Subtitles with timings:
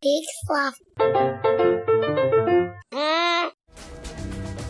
[0.00, 0.74] Big fluff.
[2.92, 3.50] Mm.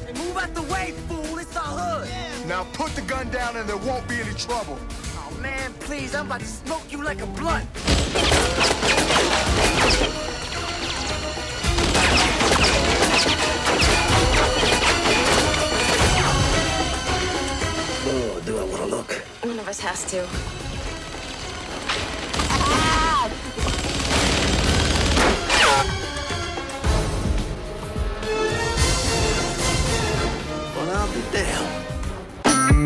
[0.06, 1.38] Hey, move out the way, fool.
[1.38, 2.08] It's the hood.
[2.48, 4.78] Now put the gun down and there won't be any trouble.
[4.80, 6.14] Oh, man, please.
[6.14, 7.68] I'm about to smoke you like a blunt.
[18.10, 19.12] Oh, do I want to look?
[19.42, 20.26] One of us has to.
[31.08, 32.78] I'll be damned.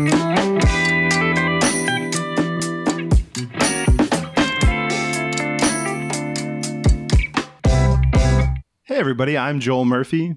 [8.85, 10.35] Hey, everybody, I'm Joel Murphy,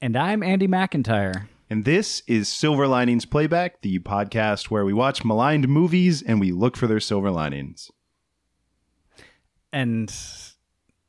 [0.00, 1.48] And I'm Andy McIntyre.
[1.68, 6.52] and this is Silver Linings Playback, the podcast where we watch maligned movies and we
[6.52, 7.90] look for their silver linings.
[9.72, 10.14] And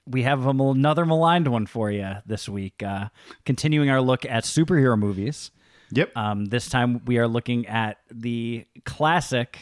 [0.08, 2.82] we have another maligned one for you this week.
[2.84, 3.10] Uh,
[3.46, 5.52] continuing our look at superhero movies.
[5.92, 6.16] Yep.
[6.16, 9.60] Um, this time we are looking at the classic,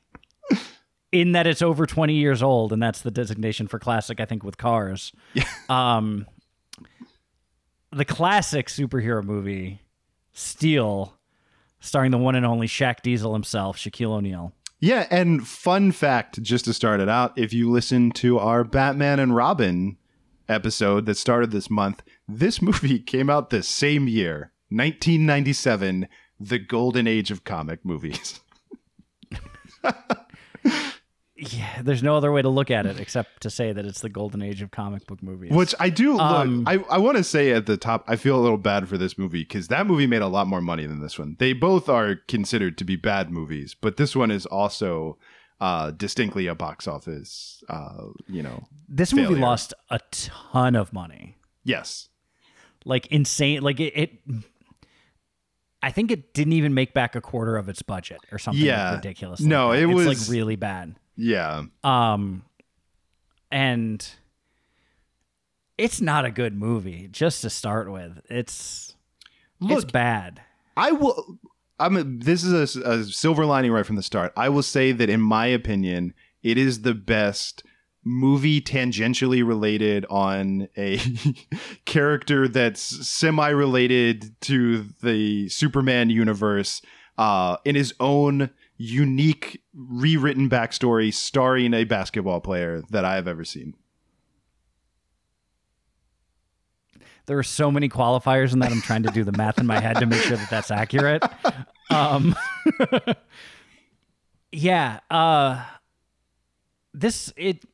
[1.12, 4.44] in that it's over 20 years old, and that's the designation for classic, I think,
[4.44, 5.12] with cars.
[5.34, 5.44] Yeah.
[5.68, 6.26] Um,
[7.92, 9.82] the classic superhero movie,
[10.32, 11.16] Steel,
[11.80, 14.52] starring the one and only Shaq Diesel himself, Shaquille O'Neal.
[14.80, 19.18] Yeah, and fun fact just to start it out, if you listen to our Batman
[19.20, 19.96] and Robin
[20.48, 27.06] episode that started this month, this movie came out the same year, 1997, the golden
[27.06, 28.40] age of comic movies.
[31.42, 34.10] Yeah, there's no other way to look at it except to say that it's the
[34.10, 35.52] golden age of comic book movies.
[35.52, 36.20] Which I do look.
[36.20, 38.98] Um, I, I want to say at the top, I feel a little bad for
[38.98, 41.36] this movie because that movie made a lot more money than this one.
[41.38, 45.16] They both are considered to be bad movies, but this one is also
[45.62, 47.64] uh, distinctly a box office.
[47.70, 52.10] Uh, you know, this movie lost a ton of money, yes,
[52.84, 53.62] like insane.
[53.62, 54.10] Like it, it,
[55.82, 58.90] I think it didn't even make back a quarter of its budget or something Yeah.
[58.90, 59.40] like ridiculous.
[59.40, 60.94] No, like it it's was- like really bad.
[61.16, 62.42] yeah, Um,
[63.50, 64.06] and
[65.78, 67.08] it's not a good movie.
[67.10, 68.94] Just to start with, it's
[69.62, 70.40] it's bad.
[70.76, 71.38] I will.
[71.78, 71.96] I'm.
[71.96, 74.32] A, this is a, a silver lining right from the start.
[74.36, 77.62] I will say that, in my opinion, it is the best
[78.04, 80.98] movie tangentially related on a
[81.84, 86.80] character that's semi-related to the Superman universe
[87.18, 93.44] uh, in his own unique rewritten backstory starring a basketball player that I have ever
[93.44, 93.74] seen.
[97.30, 99.78] there are so many qualifiers in that I'm trying to do the math in my
[99.78, 101.22] head to make sure that that's accurate.
[101.88, 102.34] Um,
[104.52, 105.64] yeah, uh,
[106.92, 107.64] this it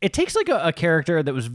[0.00, 1.50] it takes like a, a character that was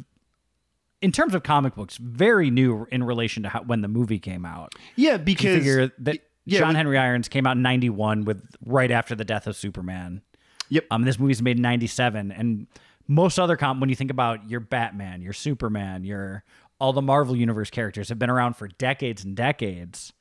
[1.01, 4.45] in terms of comic books very new in relation to how, when the movie came
[4.45, 4.73] out.
[4.95, 8.91] Yeah, because You figure that yeah, John Henry Irons came out in 91 with right
[8.91, 10.21] after the death of Superman.
[10.69, 10.85] Yep.
[10.91, 12.67] Um, this movie's made in 97 and
[13.07, 16.43] most other com when you think about your Batman, your Superman, your
[16.79, 20.13] all the Marvel universe characters have been around for decades and decades.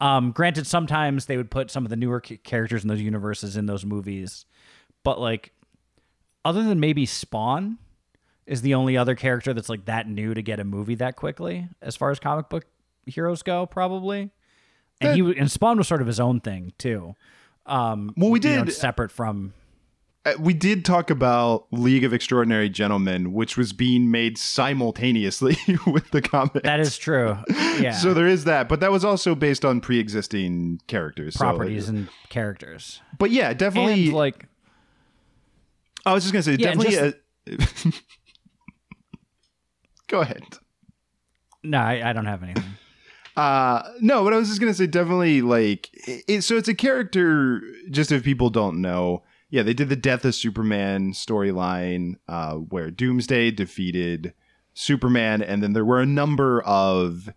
[0.00, 3.66] Um, granted sometimes they would put some of the newer characters in those universes in
[3.66, 4.44] those movies,
[5.02, 5.52] but like
[6.44, 7.78] other than maybe Spawn
[8.46, 11.68] is the only other character that's like that new to get a movie that quickly
[11.80, 12.64] as far as comic book
[13.06, 14.30] heroes go probably.
[15.00, 17.14] And he and Spawn was sort of his own thing too.
[17.66, 19.54] Um, Well, we you know, did- separate from
[20.26, 25.56] Uh, we did talk about League of Extraordinary Gentlemen, which was being made simultaneously
[25.86, 26.62] with the comic.
[26.62, 27.36] that is true.
[27.80, 31.88] Yeah, So there is that, but that was also based on pre-existing characters, so- properties
[31.88, 33.00] and characters.
[33.18, 34.04] but yeah, definitely.
[34.04, 34.46] And like
[36.06, 37.14] I was just gonna say, Yeah, definitely.
[37.48, 37.92] a-
[40.08, 40.42] Go ahead.
[41.62, 42.62] no, I, I don't have anything.
[43.36, 47.62] Uh no, but I was just gonna say definitely like it, so it's a character
[47.90, 49.24] just if people don't know.
[49.50, 54.34] Yeah, they did the Death of Superman storyline uh where Doomsday defeated
[54.74, 57.28] Superman and then there were a number of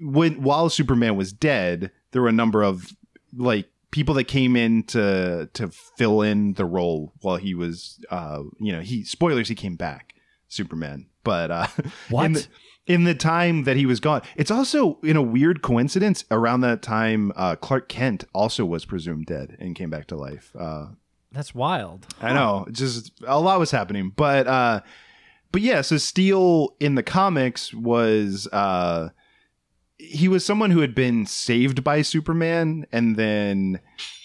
[0.00, 2.94] when while Superman was dead, there were a number of
[3.34, 8.42] like people that came in to to fill in the role while he was uh
[8.60, 10.14] you know, he spoilers he came back,
[10.48, 11.06] Superman.
[11.24, 11.66] But uh
[12.10, 12.26] What?
[12.26, 12.46] in the,
[12.86, 14.22] in the time that he was gone.
[14.34, 19.26] It's also in a weird coincidence around that time uh, Clark Kent also was presumed
[19.26, 20.52] dead and came back to life.
[20.58, 20.86] Uh,
[21.30, 22.06] That's wild.
[22.20, 24.80] I know, just a lot was happening, but uh,
[25.52, 25.82] but yeah.
[25.82, 29.10] So Steel in the comics was uh,
[29.98, 33.80] he was someone who had been saved by Superman, and then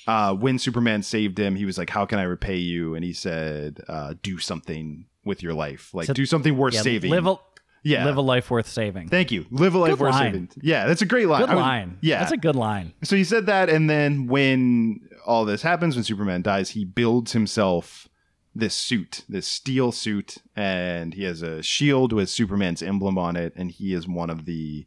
[0.08, 3.14] uh, when Superman saved him, he was like, "How can I repay you?" And he
[3.14, 5.94] said, uh, "Do something with your life.
[5.94, 7.10] Like So- do something worth Yeah, saving.
[7.12, 7.36] Live a,
[7.84, 8.06] Yeah.
[8.06, 9.08] live a life worth saving.
[9.08, 9.46] Thank you.
[9.52, 10.32] Live a life Good worth line.
[10.34, 10.50] saving.
[10.62, 11.42] Yeah, that's a great line.
[11.42, 11.98] good I line.
[12.02, 12.92] yeah, That's a good line.
[13.04, 17.32] so he said that, and then when all this happens, when Superman dies, he builds
[17.32, 18.10] himself
[18.54, 23.54] this suit, this steel suit, and he has a shield with Superman's emblem on it,
[23.56, 24.86] and he is one of the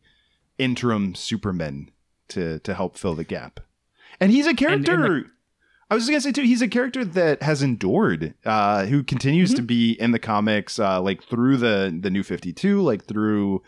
[0.58, 1.90] interim Superman
[2.28, 3.60] to to help fill the gap.
[4.20, 4.94] And he's a character.
[4.94, 5.30] and the-
[5.88, 9.50] I was just gonna say too, he's a character that has endured, uh, who continues
[9.50, 9.56] Mm-hmm.
[9.56, 13.62] to be in the comics, uh, like through the the New Fifty Two, like through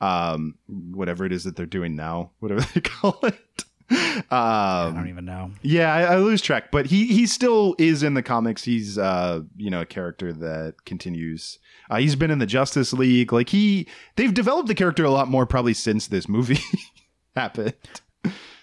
[0.00, 3.64] um whatever it is that they're doing now, whatever they call it.
[3.90, 5.52] I Um, don't even know.
[5.62, 8.64] yeah, I, I lose track, but he he still is in the comics.
[8.64, 11.58] He's uh you know a character that continues.
[11.88, 13.32] Uh, he's been in the Justice League.
[13.32, 13.86] Like he,
[14.16, 16.58] they've developed the character a lot more probably since this movie
[17.36, 17.74] happened.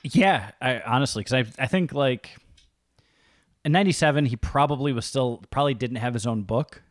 [0.03, 2.35] Yeah, I honestly, because I I think like
[3.63, 6.81] in '97 he probably was still probably didn't have his own book.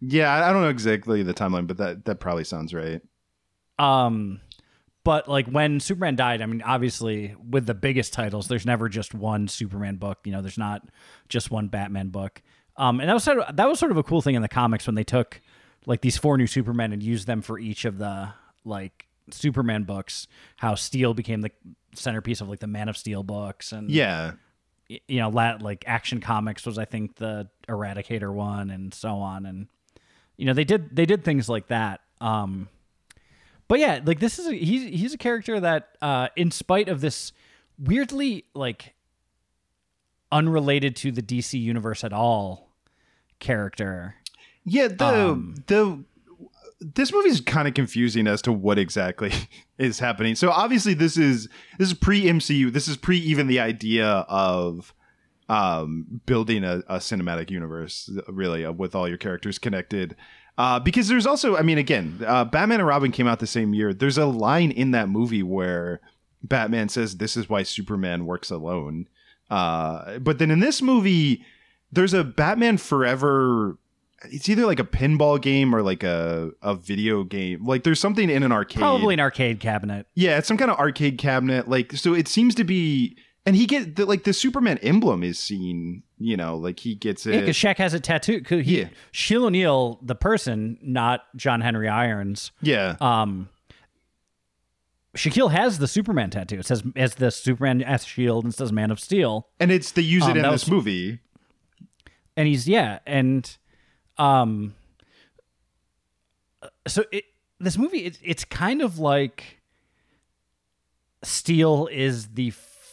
[0.00, 3.02] Yeah, I, I don't know exactly the timeline, but that that probably sounds right.
[3.78, 4.40] Um,
[5.04, 9.14] but like when Superman died, I mean, obviously with the biggest titles, there's never just
[9.14, 10.18] one Superman book.
[10.24, 10.88] You know, there's not
[11.28, 12.42] just one Batman book.
[12.76, 14.48] Um, and that was sort of that was sort of a cool thing in the
[14.48, 15.40] comics when they took
[15.86, 18.30] like these four new Supermen and used them for each of the
[18.64, 20.26] like Superman books.
[20.56, 21.50] How Steel became the
[21.94, 24.32] centerpiece of like the Man of Steel books, and Yeah,
[24.88, 29.46] you know, lat like Action Comics was I think the Eradicator one, and so on,
[29.46, 29.68] and
[30.36, 32.00] you know they did they did things like that.
[32.20, 32.68] Um,
[33.72, 37.00] but yeah, like this is a, he's he's a character that, uh, in spite of
[37.00, 37.32] this
[37.78, 38.92] weirdly like
[40.30, 42.68] unrelated to the DC universe at all
[43.38, 44.16] character.
[44.66, 44.88] yeah.
[44.88, 46.04] The Um, the
[46.80, 49.32] this movie is kind of confusing as to what exactly
[49.78, 50.34] is happening.
[50.34, 51.48] So obviously this is
[51.78, 52.70] this is pre MCU.
[52.70, 54.92] This is pre even the idea of
[55.48, 60.14] um building a, a cinematic universe really uh, with all your characters connected.
[60.58, 63.72] Uh, because there's also, I mean, again, uh, Batman and Robin came out the same
[63.74, 63.94] year.
[63.94, 66.00] There's a line in that movie where
[66.42, 69.08] Batman says, "This is why Superman works alone."
[69.50, 71.44] Uh, but then in this movie,
[71.90, 73.78] there's a Batman Forever.
[74.30, 77.64] It's either like a pinball game or like a a video game.
[77.64, 78.78] Like there's something in an arcade.
[78.78, 80.06] Probably an arcade cabinet.
[80.14, 81.68] Yeah, it's some kind of arcade cabinet.
[81.68, 85.38] Like, so it seems to be, and he get the, like the Superman emblem is
[85.38, 86.02] seen.
[86.18, 87.34] You know, like he gets it.
[87.34, 88.42] Yeah, because Shaq has a tattoo.
[88.48, 88.88] He, Yeah.
[89.12, 92.52] Shaquille O'Neal, the person, not John Henry Irons.
[92.60, 93.48] yeah, Um,
[95.16, 96.60] Shaquille has the Superman tattoo.
[96.60, 99.48] It says as the Superman as shield and says Man of Steel.
[99.60, 101.18] and it's they use um, it in this was- movie.
[102.36, 103.56] and he's yeah and
[104.16, 104.74] um
[106.86, 107.24] so it
[107.60, 109.58] this movie it, it's kind of like
[111.22, 112.52] steel is the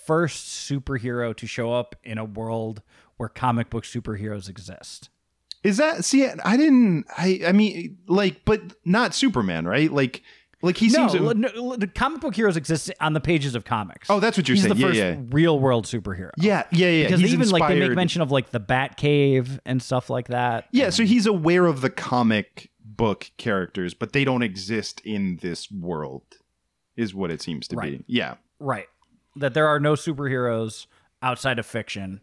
[0.09, 2.81] first superhero to show up in a world
[3.17, 5.09] where comic book superheroes exist
[5.63, 6.25] Is that see?
[6.27, 7.05] I didn't.
[7.17, 9.91] I I mean, like, but not Superman, right?
[9.91, 10.23] Like,
[10.61, 11.35] like he no, seems.
[11.35, 14.55] no, the comic book heroes exist on the pages of comics Oh, that's what you're
[14.55, 14.75] he's saying.
[14.75, 15.15] the Yeah, first yeah.
[15.31, 17.03] real world superhero yeah, yeah, yeah.
[17.05, 20.27] because he's even like they make mention of like the bat cave and stuff like
[20.29, 25.37] that Yeah, so he's aware of the comic book characters, but they don't exist in
[25.41, 26.23] this world.
[26.97, 28.03] Is what it seems to be.
[28.07, 28.35] Yeah.
[28.59, 28.87] right
[29.39, 30.85] that there are no superheroes
[31.21, 32.21] outside of fiction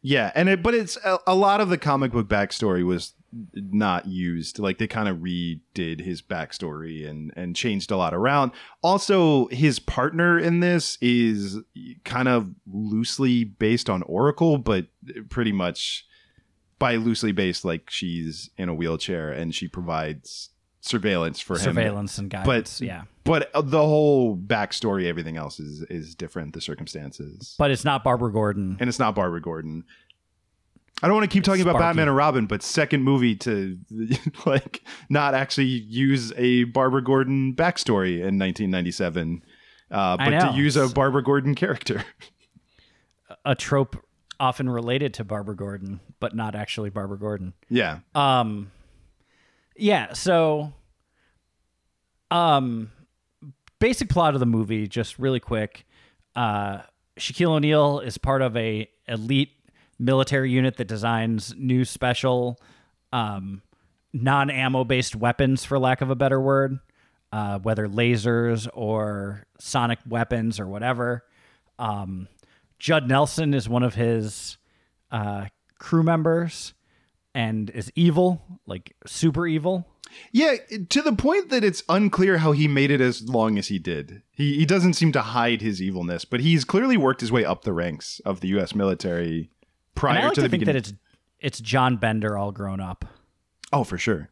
[0.00, 3.14] Yeah, and it, but it's a, a lot of the comic book backstory was
[3.54, 4.58] not used.
[4.58, 8.52] Like they kind of redid his backstory and and changed a lot around.
[8.82, 11.58] Also, his partner in this is
[12.04, 14.86] kind of loosely based on Oracle, but
[15.30, 16.04] pretty much
[16.78, 21.60] by loosely based, like she's in a wheelchair and she provides surveillance for him.
[21.60, 26.54] surveillance and guidance yeah But the whole backstory, everything else is is different.
[26.54, 28.76] The circumstances but it's not Barbara Gordon.
[28.80, 29.84] and it's not Barbara Gordon.
[31.02, 33.78] I don't want to keep talking about Batman and Robin, but second movie to
[34.46, 39.44] like not actually use a Barbara Gordon backstory in 1997,
[39.90, 42.04] uh, but to use a Barbara Gordon character.
[43.44, 43.96] a trope
[44.38, 47.52] often related to Barbara Gordon, but not actually Barbara Gordon.
[47.68, 48.70] yeah, Um,
[49.76, 50.12] yeah.
[50.12, 50.72] So,
[52.30, 52.90] um,
[53.82, 55.84] basic plot of the movie, just really quick.
[56.36, 56.82] Uh,
[57.18, 59.50] Shaquille O'Neal is part of a elite
[59.98, 62.60] military unit that designs new special,
[63.12, 63.60] um,
[64.12, 66.78] non-ammo based weapons, for lack of a better word,
[67.32, 71.24] uh, whether lasers or sonic weapons or whatever.
[71.80, 72.28] Um,
[72.78, 74.58] Judd Nelson is one of his
[75.10, 75.46] uh,
[75.80, 76.72] crew members
[77.34, 79.88] and is evil, like super evil.
[80.32, 80.56] Yeah.
[80.90, 84.22] To the point that it's unclear how he made it as long as he did.
[84.32, 87.62] He he doesn't seem to hide his evilness, but he's clearly worked his way up
[87.64, 88.74] the ranks of the U.S.
[88.74, 89.50] military
[89.94, 90.82] prior And I like to to, the think beginning.
[90.82, 90.98] that it's
[91.40, 93.04] it's John Bender all grown up.
[93.72, 94.28] Oh, for sure.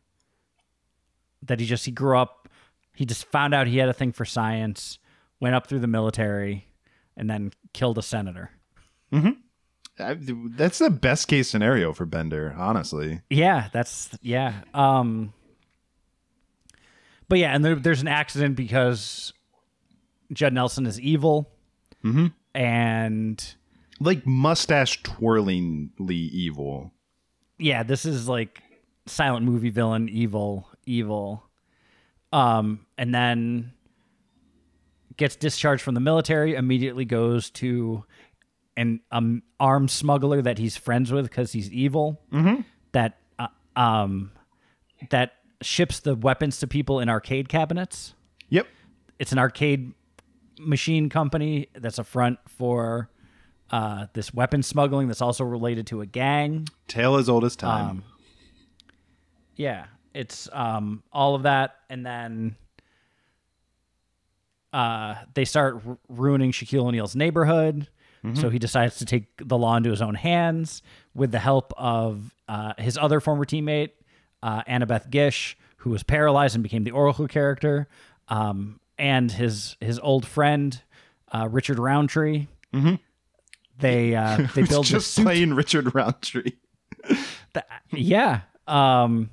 [1.42, 2.48] that he just he grew up
[2.94, 4.98] he just found out he had a thing for science
[5.40, 6.66] went up through the military
[7.16, 8.50] and then killed a senator
[9.98, 13.20] I, that's the best case scenario for Bender, honestly.
[13.30, 15.32] yeah that's yeah um
[17.30, 19.32] but yeah and there, there's an accident because
[20.32, 21.50] judd nelson is evil
[22.04, 22.26] mm-hmm.
[22.54, 23.54] and
[24.00, 26.92] Like mustache twirlingly evil.
[27.58, 28.62] yeah this is like
[29.06, 31.44] silent movie villain evil evil
[32.32, 33.72] um and then
[35.16, 38.04] gets discharged from the military immediately goes to
[38.76, 42.20] an um arms smuggler that he's friends with because he's evil
[42.92, 44.30] that uh, um
[45.10, 48.14] that ships the weapons to people in arcade cabinets
[48.48, 48.66] Yep.
[49.18, 49.92] it's an arcade
[50.58, 53.08] machine company that's a front for
[53.70, 57.88] uh, this weapon smuggling that's also related to a gang Tale as old as time.
[57.90, 58.04] Um,
[59.54, 62.56] yeah, it's um, all of that, and then
[64.72, 67.88] uh, they start r- ruining Shaquille O'Neal's neighborhood.
[68.34, 70.82] So he decides to take the law into his own hands
[71.14, 73.92] with the help of uh, his other former teammate,
[74.42, 77.88] uh, Annabeth Gish, who was paralyzed and became the Oracle character,
[78.28, 80.82] um, and his his old friend
[81.32, 82.46] uh, Richard Roundtree.
[83.78, 86.52] They uh, they build this Just suit playing Richard Roundtree.
[87.92, 88.42] yeah.
[88.66, 89.30] Um,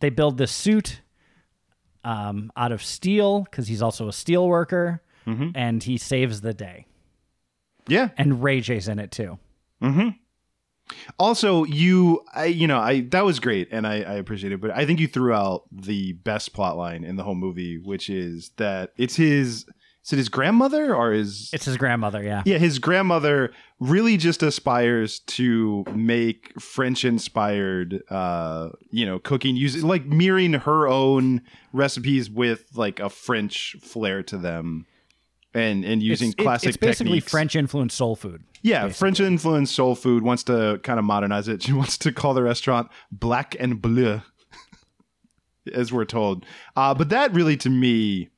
[0.00, 1.00] they build this suit
[2.04, 5.02] um, out of steel because he's also a steel worker,
[5.54, 6.86] and he saves the day.
[7.86, 8.08] Yeah.
[8.18, 9.38] And Ray J's in it too.
[11.18, 14.60] Also, you, I, you know, I that was great, and I, I appreciate it.
[14.60, 18.08] But I think you threw out the best plot line in the whole movie, which
[18.10, 19.66] is that it's his.
[20.04, 21.50] Is it his grandmother or his?
[21.52, 22.22] It's his grandmother.
[22.22, 22.42] Yeah.
[22.46, 30.06] yeah, his grandmother really just aspires to make French-inspired, uh, you know, cooking, using like
[30.06, 31.42] mirroring her own
[31.74, 34.86] recipes with like a French flair to them,
[35.54, 37.30] and and using It's, classic it's basically techniques.
[37.30, 38.44] French influenced soul food.
[38.62, 41.62] Yeah, French influenced soul food wants to kind of modernize it.
[41.68, 44.22] She wants to call the restaurant Black and Bleu,
[45.72, 46.44] as we're told.
[46.76, 48.30] Uh, but that really, to me,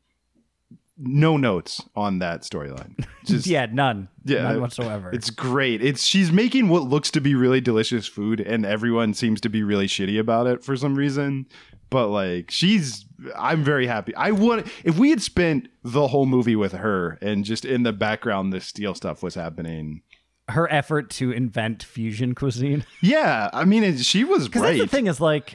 [0.98, 3.04] no notes on that storyline.
[3.24, 4.08] Just Yeah, none.
[4.24, 5.10] Yeah, none whatsoever.
[5.12, 5.82] It's great.
[5.82, 9.62] It's she's making what looks to be really delicious food, and everyone seems to be
[9.62, 11.46] really shitty about it for some reason.
[11.88, 13.04] But like, she's,
[13.36, 14.14] I'm very happy.
[14.14, 17.92] I want if we had spent the whole movie with her, and just in the
[17.92, 20.02] background, this steel stuff was happening.
[20.48, 22.84] her effort to invent fusion cuisine.
[23.02, 25.54] Yeah, I mean, she was that's the thing is like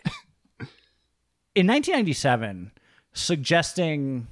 [1.56, 2.72] in 1997,
[3.14, 4.28] suggesting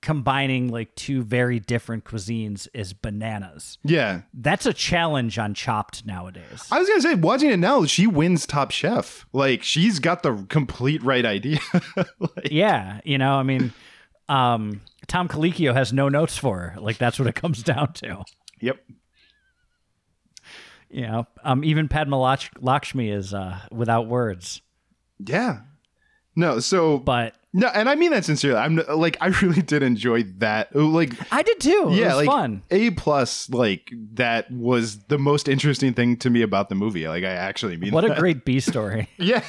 [0.00, 3.78] combining like two very different cuisines is bananas.
[3.84, 6.66] Yeah, That's a challenge on Chopped nowadays.
[6.70, 9.26] I was gonna say, watching it now, she wins Top Chef.
[9.32, 11.58] Like, she's got the complete right idea.
[12.20, 13.72] Like, yeah, you know, I mean,
[14.28, 16.80] um, Tom Colicchio has no notes for her.
[16.80, 18.24] Like that's what it comes down to.
[18.60, 18.78] yep.
[20.90, 22.18] You know, um, even Padma
[22.60, 24.62] Lakshmi is uh, without words.
[25.18, 25.60] Yeah.
[26.38, 28.58] No, so But no, and I mean that sincerely.
[28.58, 30.72] I'm like, I really did enjoy that.
[30.74, 31.88] Like, I did too.
[31.90, 32.62] It yeah, was like fun.
[32.70, 37.08] A plus, like that was the most interesting thing to me about the movie.
[37.08, 39.08] Like, I actually mean What a great B story.
[39.18, 39.42] yeah.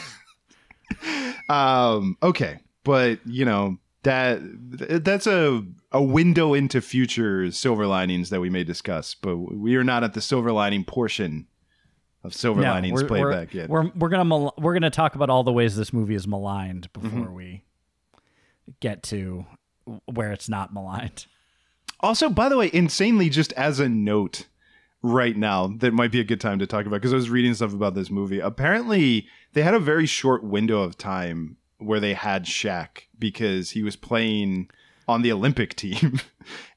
[1.48, 2.18] um.
[2.24, 4.40] Okay, but you know that
[5.04, 9.84] that's a a window into future silver linings that we may discuss, but we are
[9.84, 11.46] not at the silver lining portion
[12.24, 13.70] of silver linings we're, playback we're, yet.
[13.70, 16.92] We're we're gonna mal- we're gonna talk about all the ways this movie is maligned
[16.94, 17.34] before Mm-hmm.
[17.34, 17.64] we
[18.80, 19.46] get to
[20.06, 21.26] where it's not maligned.
[22.02, 24.46] Also, by the way, insanely, just as a note
[25.02, 27.54] right now, that might be a good time to talk about because I was reading
[27.54, 28.40] stuff about this movie.
[28.40, 33.82] Apparently, they had a very short window of time where they had Shaq because he
[33.84, 34.70] was playing
[35.08, 36.20] on the Olympic team.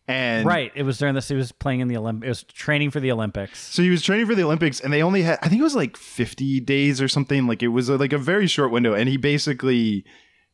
[0.08, 0.72] And right.
[0.74, 1.28] It was during this.
[1.28, 2.24] He was playing in the Olymp.
[2.24, 3.58] It was training for the Olympics.
[3.60, 5.76] So he was training for the Olympics, and they only had, I think it was
[5.76, 7.46] like 50 days or something.
[7.46, 10.04] Like it was uh, like a very short window, and he basically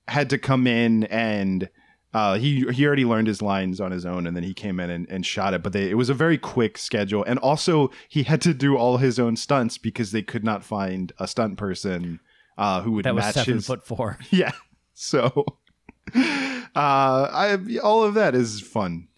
[0.06, 1.68] had to come in and
[2.14, 4.88] uh, he he already learned his lines on his own, and then he came in
[4.88, 5.62] and, and shot it.
[5.62, 8.96] But they, it was a very quick schedule, and also he had to do all
[8.96, 12.20] his own stunts because they could not find a stunt person
[12.56, 13.66] uh, who would That was match seven his.
[13.66, 14.18] foot four.
[14.30, 14.52] Yeah,
[14.94, 15.44] so
[16.14, 16.18] uh,
[16.74, 19.08] I all of that is fun.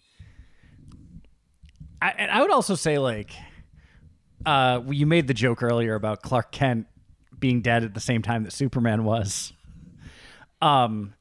[2.01, 3.31] I, and I would also say like,
[4.45, 6.87] uh, you made the joke earlier about Clark Kent
[7.39, 9.53] being dead at the same time that Superman was.
[10.61, 11.13] Um,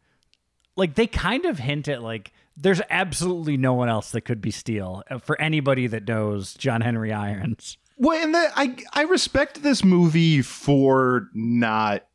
[0.77, 4.51] like they kind of hint at like there's absolutely no one else that could be
[4.51, 7.79] Steel uh, for anybody that knows John Henry Irons.
[7.97, 12.07] Well, and that I I respect this movie for not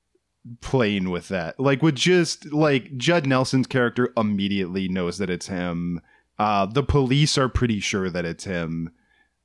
[0.62, 1.60] playing with that.
[1.60, 6.02] Like with just like Judd Nelson's character immediately knows that it's him.
[6.38, 8.92] Uh the police are pretty sure that it's him.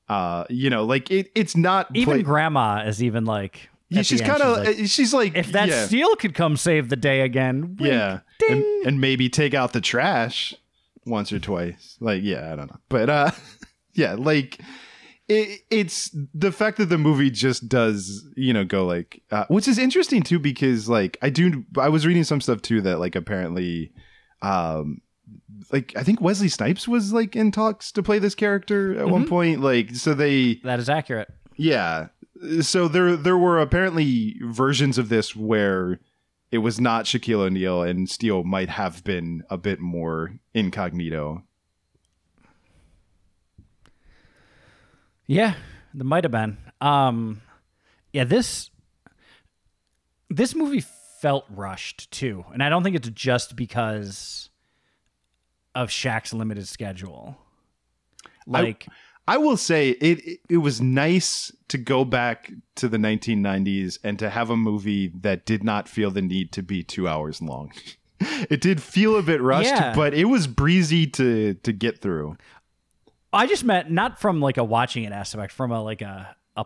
[0.08, 3.68] Uh you know, like it it's not Even play- grandma is even like.
[3.92, 6.96] Yeah, she's kind of like, she's like if that yeah, steel could come save the
[6.96, 7.76] day again.
[7.80, 10.54] wink, yeah and, and maybe take out the trash
[11.06, 11.96] once or twice.
[12.00, 12.78] Like yeah, I don't know.
[12.88, 13.30] But uh
[13.94, 14.60] yeah, like
[15.28, 19.66] it, it's the fact that the movie just does you know go like uh, which
[19.68, 23.14] is interesting too because like i do i was reading some stuff too that like
[23.14, 23.92] apparently
[24.42, 25.00] um
[25.72, 29.26] like i think wesley snipes was like in talks to play this character at one
[29.28, 31.28] point like so they That is accurate.
[31.56, 32.08] yeah
[32.62, 36.00] so there there were apparently versions of this where
[36.50, 41.42] it was not shaquille o'neal and steel might have been a bit more incognito
[45.26, 45.54] Yeah,
[45.94, 46.56] there might have been.
[46.80, 47.42] Um,
[48.12, 48.70] yeah, this
[50.28, 50.82] this movie
[51.20, 54.49] felt rushed too, and I don't think it's just because
[55.74, 57.36] of Shaq's limited schedule.
[58.46, 58.86] Like,
[59.28, 64.18] I will say it, it it was nice to go back to the 1990s and
[64.18, 67.72] to have a movie that did not feel the need to be 2 hours long.
[68.20, 69.94] it did feel a bit rushed, Yeah.
[69.94, 72.36] but it was breezy to to get through.
[73.32, 76.64] I just meant not from like a watching it aspect, from a like a a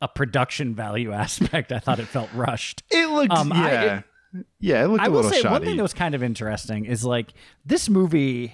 [0.00, 1.70] a production value aspect.
[1.70, 2.82] I thought it felt rushed.
[2.90, 4.02] It looked Um, I- yeah.
[4.60, 5.52] Yeah, it looked I a will little say shoddy.
[5.52, 7.32] one thing that was kind of interesting is like
[7.64, 8.52] this movie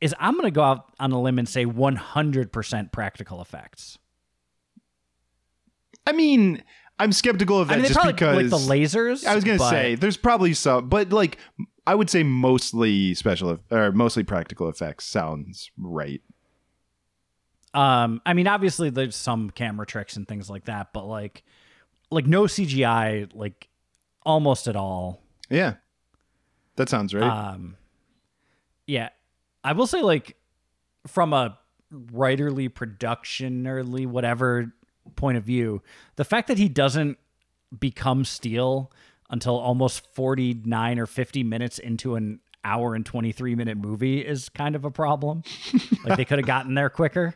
[0.00, 3.98] is I'm going to go out on a limb and say 100% practical effects.
[6.06, 6.62] I mean,
[6.98, 9.26] I'm skeptical of that I mean, just probably because like the lasers.
[9.26, 11.38] I was gonna but- say there's probably some, but like
[11.86, 16.20] I would say mostly special or mostly practical effects sounds right.
[17.74, 21.44] Um, I mean, obviously there's some camera tricks and things like that, but like,
[22.10, 23.67] like no CGI, like
[24.28, 25.22] almost at all.
[25.48, 25.74] Yeah,
[26.76, 27.22] that sounds right.
[27.52, 27.76] Um,
[28.86, 29.08] yeah,
[29.64, 30.36] I will say like
[31.06, 31.58] from a
[31.92, 34.72] writerly, productionerly, whatever
[35.16, 35.82] point of view,
[36.16, 37.16] the fact that he doesn't
[37.80, 38.92] become Steel
[39.30, 44.76] until almost 49 or 50 minutes into an hour and 23 minute movie is kind
[44.76, 45.42] of a problem.
[46.04, 47.34] like they could have gotten there quicker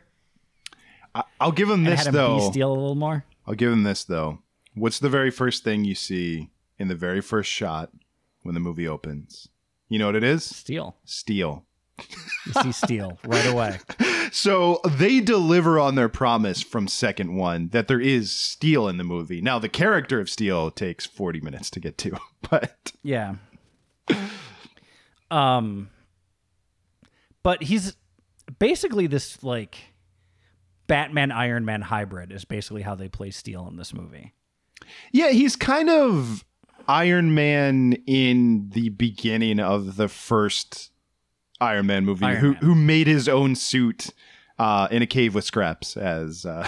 [1.15, 2.39] I- I'll give him this had him though.
[2.51, 3.25] Steel a little more.
[3.47, 4.39] I'll give him this though.
[4.75, 7.91] What's the very first thing you see in the very first shot
[8.43, 9.47] when the movie opens?
[9.89, 10.43] You know what it is?
[10.43, 10.95] Steel.
[11.05, 11.65] Steel.
[12.47, 13.79] You see Steel right away.
[14.31, 19.03] So they deliver on their promise from second one that there is steel in the
[19.03, 19.41] movie.
[19.41, 22.17] Now the character of Steel takes 40 minutes to get to,
[22.49, 23.35] but Yeah.
[25.29, 25.89] Um
[27.43, 27.95] but he's
[28.57, 29.77] basically this like
[30.87, 34.33] Batman Iron Man hybrid is basically how they play Steel in this movie.
[35.11, 36.43] yeah, he's kind of
[36.87, 40.91] Iron Man in the beginning of the first
[41.61, 42.61] Iron Man movie Iron who Man.
[42.61, 44.09] who made his own suit
[44.59, 46.67] uh, in a cave with scraps as uh,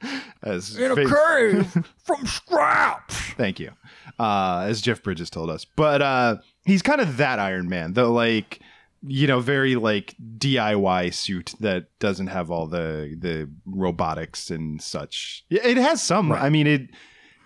[0.42, 3.16] as fa- cave from scraps.
[3.34, 3.72] Thank you.
[4.18, 5.64] Uh, as Jeff Bridges told us.
[5.64, 8.60] But uh, he's kind of that Iron Man, the like,
[9.02, 15.44] you know, very like DIY suit that doesn't have all the the robotics and such.
[15.50, 16.32] It has some.
[16.32, 16.90] I mean, it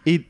[0.05, 0.25] it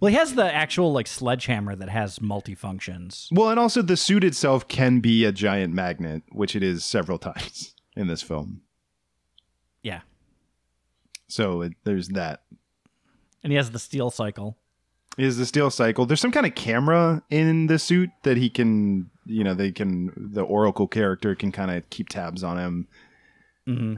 [0.00, 3.28] Well, he has the actual like sledgehammer that has multifunctions.
[3.32, 7.18] well, and also the suit itself can be a giant magnet, which it is several
[7.30, 8.62] times in this film.
[9.82, 10.00] Yeah.
[11.28, 12.42] So it, there's that.
[13.42, 14.56] And he has the steel cycle.
[15.18, 16.06] is the steel cycle.
[16.06, 20.12] There's some kind of camera in the suit that he can, you know, they can,
[20.16, 22.88] the Oracle character can kind of keep tabs on him.
[23.68, 23.96] Mm-hmm.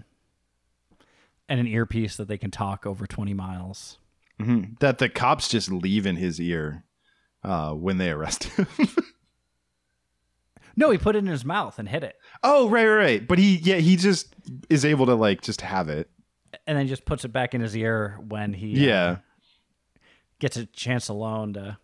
[1.49, 3.99] And an earpiece that they can talk over 20 miles.
[4.81, 6.85] That the cops just leave in his ear
[7.43, 8.67] uh, when they arrest him.
[10.79, 12.17] No, he put it in his mouth and hit it.
[12.43, 13.27] oh, right, right, right.
[13.29, 14.35] But he, yeah, he just
[14.69, 16.11] is able to like just have it.
[16.67, 19.17] And then just puts it back in his ear when he uh, Yeah.
[20.39, 21.79] gets a chance alone to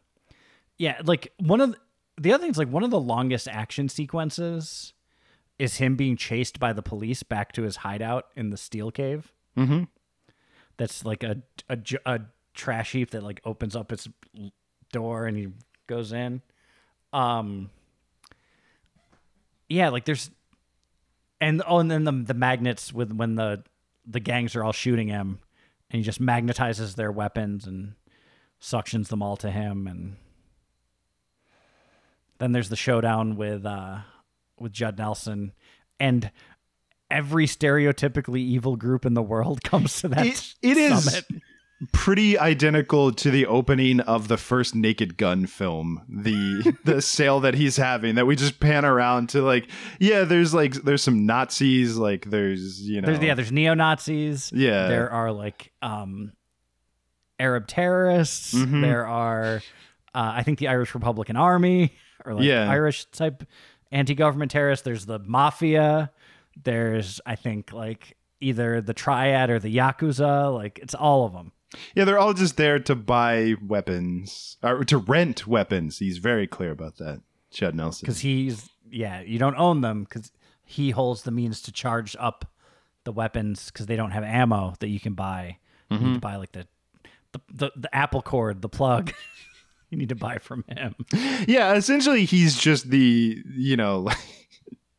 [0.78, 1.78] yeah like one of the,
[2.20, 4.92] the other things like one of the longest action sequences
[5.58, 9.32] is him being chased by the police back to his hideout in the steel cave
[9.56, 9.88] Mhm.
[10.78, 12.20] that's like a, a a
[12.54, 14.08] trash heap that like opens up its
[14.92, 15.48] door and he
[15.86, 16.42] goes in
[17.12, 17.70] um
[19.68, 20.30] yeah like there's
[21.40, 23.62] and oh and then the the magnets with when the
[24.06, 25.38] the gangs are all shooting him
[25.90, 27.94] and he just magnetizes their weapons and
[28.60, 30.16] suctions them all to him and
[32.38, 33.98] then there's the showdown with uh
[34.58, 35.52] with Judd Nelson
[35.98, 36.30] and
[37.10, 41.22] every stereotypically evil group in the world comes to that It, it is.
[41.90, 46.02] Pretty identical to the opening of the first Naked Gun film.
[46.08, 49.68] The the sale that he's having that we just pan around to like,
[49.98, 54.52] yeah, there's like there's some Nazis, like there's you know, There's yeah, there's neo Nazis.
[54.54, 54.88] Yeah.
[54.88, 56.32] there are like um,
[57.38, 58.54] Arab terrorists.
[58.54, 58.82] Mm-hmm.
[58.82, 59.56] There are,
[60.14, 62.70] uh, I think, the Irish Republican Army or like Yeah.
[62.70, 63.42] Irish type
[63.90, 64.84] anti-government terrorists.
[64.84, 66.12] There's the mafia.
[66.62, 70.54] There's I think like either the triad or the yakuza.
[70.54, 71.52] Like it's all of them.
[71.94, 75.98] Yeah, they're all just there to buy weapons or to rent weapons.
[75.98, 77.20] He's very clear about that.
[77.50, 78.06] Judd Nelson.
[78.06, 80.32] because he's yeah you don't own them because
[80.64, 82.46] he holds the means to charge up
[83.04, 85.58] the weapons because they don't have ammo that you can buy
[85.90, 86.06] you Mm-hmm.
[86.06, 86.66] need to buy like the
[87.32, 89.12] the, the, the apple cord the plug
[89.90, 90.94] you need to buy from him
[91.46, 94.08] yeah, essentially he's just the you know.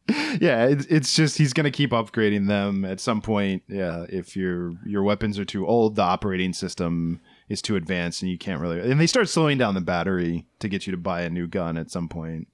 [0.09, 3.63] Yeah, it's, it's just he's gonna keep upgrading them at some point.
[3.67, 8.29] Yeah, if your your weapons are too old, the operating system is too advanced, and
[8.31, 8.79] you can't really.
[8.79, 11.77] And they start slowing down the battery to get you to buy a new gun
[11.77, 12.47] at some point.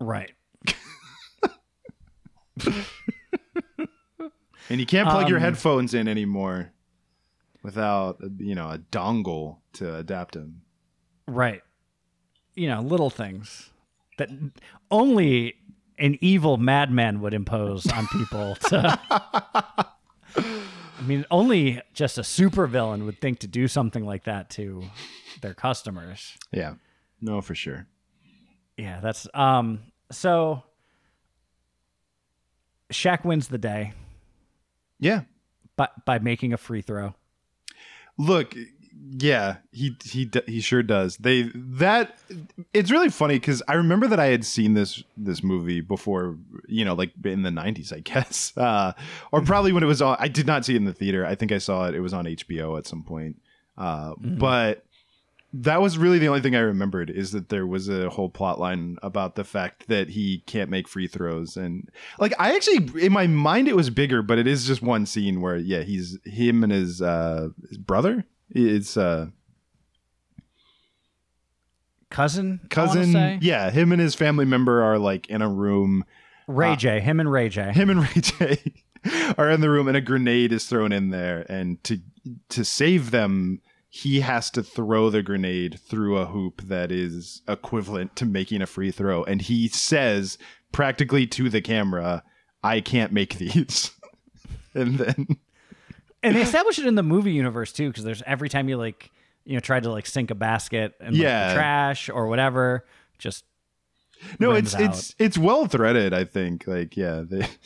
[0.00, 0.32] right
[4.70, 6.72] And you can't plug your Um, headphones in anymore
[7.62, 10.62] without you know a dongle to adapt them.
[11.26, 11.62] right
[12.54, 13.70] you know little things
[14.18, 14.28] that
[14.90, 15.54] only
[16.02, 18.98] an evil madman would impose on people to
[20.36, 24.84] I mean, only just a supervillain would think to do something like that to
[25.40, 26.36] their customers.
[26.52, 26.74] Yeah,
[27.20, 27.86] no, for sure.
[28.76, 30.62] Yeah, that's um so
[32.92, 33.92] Shaq wins the day
[34.98, 35.22] Yeah,
[35.76, 37.14] by by making a free throw.
[38.18, 38.54] look
[39.18, 41.16] yeah he he he sure does.
[41.18, 42.18] They that
[42.72, 46.84] it's really funny because i remember that i had seen this this movie before you
[46.84, 48.56] know like in the 90s i guess.
[48.56, 48.92] Uh
[49.30, 51.26] or probably when it was on i did not see it in the theater.
[51.26, 53.36] I think i saw it it was on hbo at some point.
[53.76, 54.84] Uh but
[55.54, 58.58] that was really the only thing i remembered is that there was a whole plot
[58.58, 61.56] line about the fact that he can't make free throws.
[61.58, 65.04] And like i actually in my mind it was bigger but it is just one
[65.04, 68.24] scene where yeah he's him and his uh his brother
[68.54, 69.26] it's uh
[72.10, 76.04] Cousin, cousin yeah him and his family member are like in a room
[76.46, 77.72] Ray J, him and Ray J.
[77.72, 78.74] him and ray j
[79.38, 82.00] are in the room and a grenade is thrown in there and to
[82.50, 83.62] to save them
[83.94, 88.66] he has to throw the grenade through a hoop that is equivalent to making a
[88.66, 89.22] free throw.
[89.24, 90.38] And he says
[90.72, 92.22] practically to the camera
[92.64, 93.90] i can't make these.
[94.74, 95.26] And then
[96.22, 99.10] and they establish it in the movie universe too, because there's every time you like
[99.44, 101.48] you know try to like sink a basket and Yeah.
[101.48, 102.84] the trash or whatever,
[103.18, 103.44] just
[104.38, 107.44] no it's it's it's well threaded i think like yeah they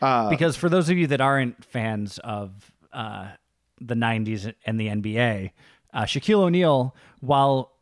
[0.00, 3.28] Uh, because for those of you that aren't fans of uh,
[3.80, 5.50] the 90s and the NBA,
[5.92, 7.72] uh, Shaquille O'Neal, while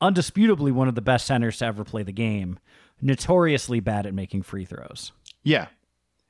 [0.00, 2.58] undisputably one of the best centers to ever play the game,
[3.00, 5.10] notoriously bad at making free throws.
[5.42, 5.66] Yeah.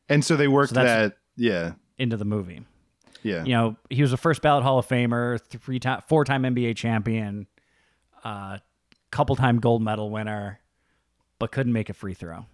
[0.08, 2.62] And so they worked So that yeah into the movie.
[3.22, 6.42] yeah You know, he was a first ballot Hall of Famer, three time, four time
[6.44, 7.46] NBA champion,
[8.24, 8.58] uh,
[9.10, 10.60] couple time gold medal winner,
[11.38, 12.46] but couldn't make a free throw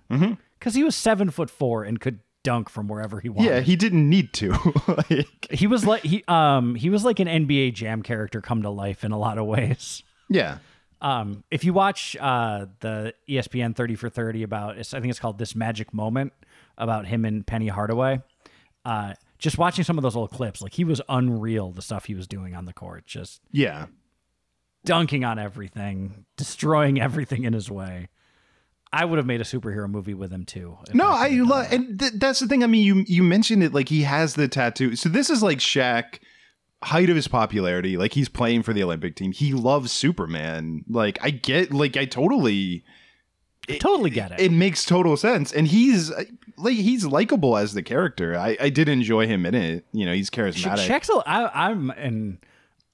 [0.58, 3.48] because he was seven foot four and could dunk from wherever he wanted.
[3.48, 4.50] yeah he didn't need to
[4.86, 8.68] like he was like he um he was like an NBA Jam character come to
[8.70, 10.02] life in a lot of ways.
[10.28, 10.58] yeah
[11.00, 15.18] Um, if you watch uh the ESPN thirty for thirty about it's- I think it's
[15.18, 16.32] called This Magic Moment
[16.76, 18.20] about him and Penny Hardaway,
[18.84, 22.14] uh, just watching some of those old clips, like he was unreal the stuff he
[22.14, 23.86] was doing on the court, just yeah
[24.86, 28.08] dunking on everything, destroying everything in his way.
[28.90, 30.78] I would have made a superhero movie with him too.
[30.94, 32.64] No, I have love, and th- that's the thing.
[32.64, 34.96] I mean, you you mentioned it like he has the tattoo.
[34.96, 36.20] So this is like Shaq,
[36.82, 37.98] height of his popularity.
[37.98, 39.32] Like he's playing for the Olympic team.
[39.32, 40.84] He loves Superman.
[40.88, 42.82] Like I get, like I totally,
[43.66, 44.40] totally get it.
[44.40, 45.52] it makes total sense.
[45.52, 46.12] And he's
[46.56, 48.36] like he's likable as the character.
[48.38, 49.84] I I did enjoy him in it.
[49.92, 50.86] You know, he's charismatic.
[50.86, 52.38] Shaq's a, I, I'm an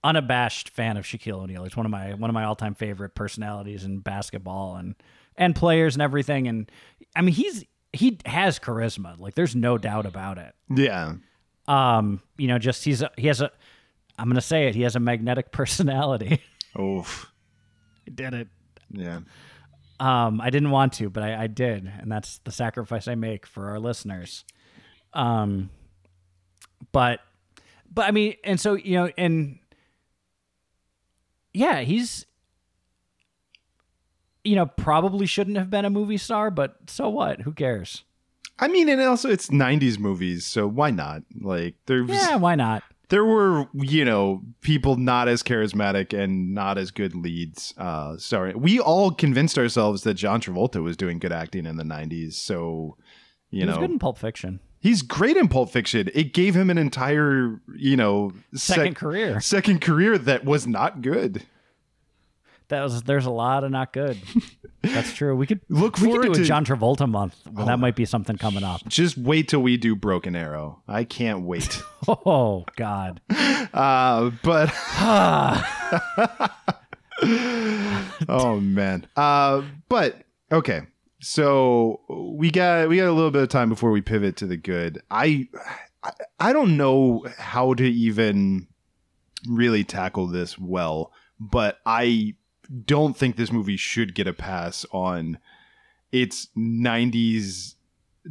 [0.03, 1.65] unabashed fan of Shaquille O'Neal.
[1.65, 4.95] He's one of my one of my all time favorite personalities in basketball and
[5.37, 6.49] and players and everything.
[6.49, 6.71] And
[7.17, 9.19] I mean, he's he has charisma.
[9.19, 10.55] Like, there's no doubt about it.
[10.69, 11.15] yeah,
[11.67, 13.51] Um, you know, just he's a, he has a.
[14.19, 14.75] I'm gonna say it.
[14.75, 16.41] He has a magnetic personality.
[16.79, 17.33] oof,
[18.07, 18.49] I did it.
[18.91, 19.21] yeah.
[20.01, 23.45] Um, I didn't want to, but I, I did, and that's the sacrifice I make
[23.45, 24.47] for our listeners.
[25.13, 25.69] Um,
[26.91, 27.21] but,
[27.93, 29.59] but I mean, and so you know, and
[31.53, 32.25] yeah, he's,
[34.43, 37.43] you know, probably shouldn't have been a movie star, but so what?
[37.43, 38.05] Who cares?
[38.59, 41.23] I mean, and also it's '90s movies, so why not?
[41.39, 42.83] Like there's Yeah, why not?
[43.11, 47.75] There were you know people not as charismatic and not as good leads.
[47.77, 51.85] Uh, sorry, we all convinced ourselves that John Travolta was doing good acting in the
[51.85, 52.33] '90s.
[52.35, 52.97] So
[53.51, 54.61] you He was know good in Pulp Fiction.
[54.81, 56.09] he's great in Pulp Fiction.
[56.15, 59.41] It gave him an entire you know sec- Second career.
[59.41, 61.43] second career that was not good.
[62.69, 64.17] That was there's a lot of not good.
[64.83, 65.37] That's true.
[65.37, 67.37] We could Look we could forward to a John Travolta month.
[67.51, 68.81] Well, that might be something coming up.
[68.89, 70.83] Just wait till we do Broken Arrow.
[70.89, 71.81] I can't wait.
[72.09, 73.21] Oh God.
[73.73, 74.73] Uh, but
[78.29, 79.07] oh man.
[79.17, 80.83] Uh, but okay.
[81.21, 84.57] So we got we got a little bit of time before we pivot to the
[84.57, 85.03] good.
[85.11, 85.49] I
[86.03, 88.67] I, I don't know how to even
[89.47, 92.35] really tackle this well, but I
[92.85, 95.39] don't think this movie should get a pass on
[96.13, 97.75] its 90s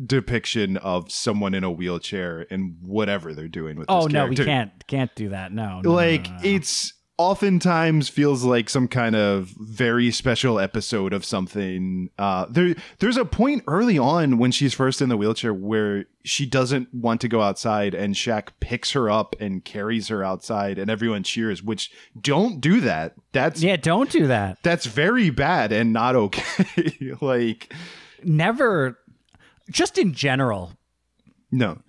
[0.06, 4.72] depiction of someone in a wheelchair and whatever they're doing with Oh no, we can't
[4.88, 5.52] can't do that.
[5.52, 5.82] No.
[5.82, 6.40] no, no, like no, no.
[6.44, 13.18] it's oftentimes feels like some kind of very special episode of something uh there there's
[13.18, 17.28] a point early on when she's first in the wheelchair where she doesn't want to
[17.28, 21.92] go outside and Shaq picks her up and carries her outside and everyone cheers which
[22.22, 23.16] don't do that.
[23.34, 24.60] That's Yeah, don't do that.
[24.64, 27.18] that's very bad and not okay.
[27.22, 27.74] Like
[28.24, 28.98] Never
[29.70, 30.72] just in general,
[31.52, 31.82] no.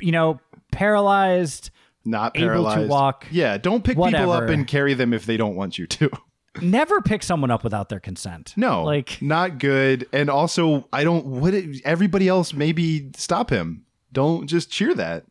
[0.00, 0.40] You know,
[0.72, 1.70] paralyzed,
[2.08, 5.54] not Able to walk, yeah don't pick people up and carry them if they don't
[5.56, 6.10] want you to
[6.62, 8.52] never pick someone up without their consent.
[8.56, 10.08] No, Like not good.
[10.12, 11.24] And also, I don't.
[11.24, 13.84] What it, everybody else maybe stop him.
[14.12, 15.24] Don't just cheer that.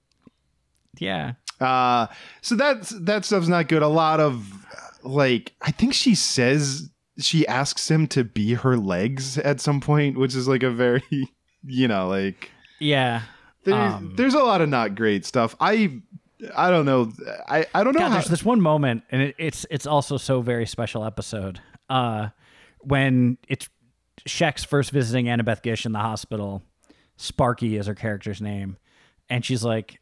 [1.00, 1.34] yeah.
[1.60, 2.06] Uh,
[2.42, 3.82] so that's that stuff's not good.
[3.82, 4.66] A lot of
[5.04, 10.18] like, I think she says she asks him to be her legs at some point,
[10.18, 11.04] which is like a very,
[11.63, 13.24] you know, like Yeah.
[13.63, 15.56] there, Um, there's a lot of not great stuff.
[15.60, 16.02] I.
[16.56, 17.12] I don't know.
[17.47, 18.00] I, I don't know.
[18.00, 21.60] God, how, there's this one moment, and it, it's it's also so very special episode.
[21.89, 22.30] Uh,
[22.80, 23.67] when it's
[24.28, 26.63] Shaq's first visiting Annabeth Gish in the hospital.
[27.19, 28.78] Sparky is her character's name,
[29.28, 30.00] and she's like,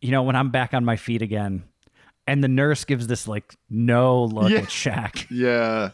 [0.00, 1.62] you know, when I'm back on my feet again,
[2.26, 4.58] and the nurse gives this like no look Yeah.
[4.58, 5.90] at Shaq, yeah.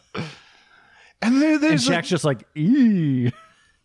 [1.21, 3.31] And there, and there's Shaq's like, just like, Eee.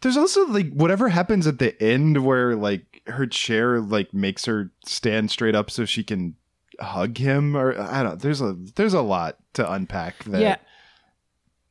[0.01, 4.71] There's also like whatever happens at the end where like her chair like makes her
[4.87, 6.35] stand straight up so she can
[6.81, 10.57] hug him or I don't there's a there's a lot to unpack that yeah.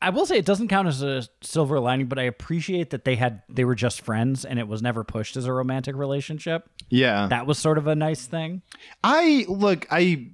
[0.01, 3.15] I will say it doesn't count as a silver lining, but I appreciate that they
[3.15, 6.69] had they were just friends and it was never pushed as a romantic relationship.
[6.89, 8.61] yeah That was sort of a nice thing.
[9.03, 10.27] I look I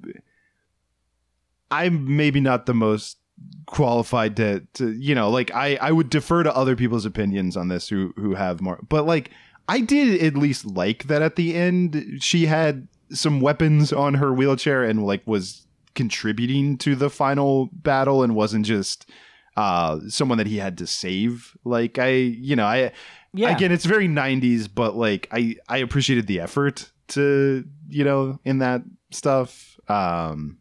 [1.72, 3.18] I'm maybe not the most
[3.66, 7.68] qualified to, to you know like I I would defer to other people's opinions on
[7.68, 9.32] this who who have more but like
[9.68, 12.18] I did at least like that at the end.
[12.20, 18.22] She had some weapons on her wheelchair and like was contributing to the final battle
[18.24, 19.10] and wasn't just
[19.56, 21.56] uh someone that he had to save.
[21.64, 22.92] Like I you know I
[23.34, 23.56] Yeah.
[23.56, 28.60] again it's very 90s but like I I appreciated the effort to you know in
[28.60, 29.80] that stuff.
[29.88, 30.58] Um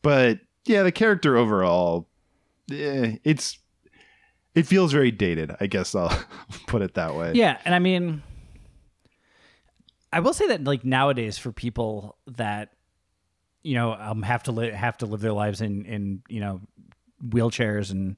[0.00, 2.08] but yeah the character overall
[2.70, 3.58] eh, it's
[4.54, 6.16] it feels very dated i guess i'll
[6.66, 8.22] put it that way Yeah, and I mean
[10.12, 12.72] I will say that like nowadays for people that
[13.62, 16.60] you know um have to li- have to live their lives in in you know
[17.26, 18.16] wheelchairs and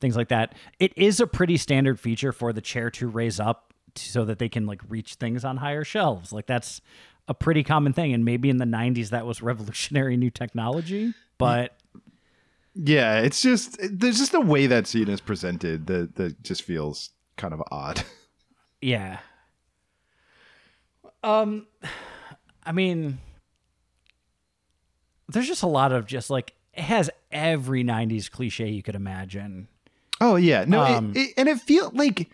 [0.00, 3.72] things like that, it is a pretty standard feature for the chair to raise up
[3.96, 6.32] so that they can like reach things on higher shelves.
[6.32, 6.80] Like that's
[7.26, 11.74] a pretty common thing and maybe in the 90s that was revolutionary new technology, but
[12.74, 17.10] yeah it's just there's just a way that scene is presented that that just feels
[17.36, 18.02] kind of odd
[18.80, 19.18] Yeah.
[21.22, 21.66] Um
[22.66, 23.18] I mean
[25.28, 29.68] there's just a lot of just like it has every 90s cliche you could imagine.
[30.20, 32.28] oh yeah no Um, it, it, and it feels like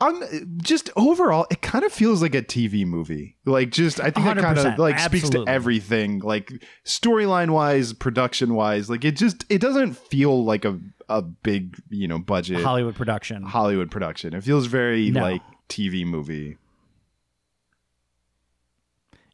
[0.00, 0.22] on
[0.62, 4.36] just overall it kind of feels like a tv movie like just i think that
[4.38, 9.44] kind of 100%, like speaks to everything like storyline wise production wise like it just
[9.48, 10.78] it doesn't feel like a
[11.08, 13.42] a big you know budget Hollywood production.
[13.42, 15.22] hollywood production it feels very No.
[15.22, 16.56] like tv movie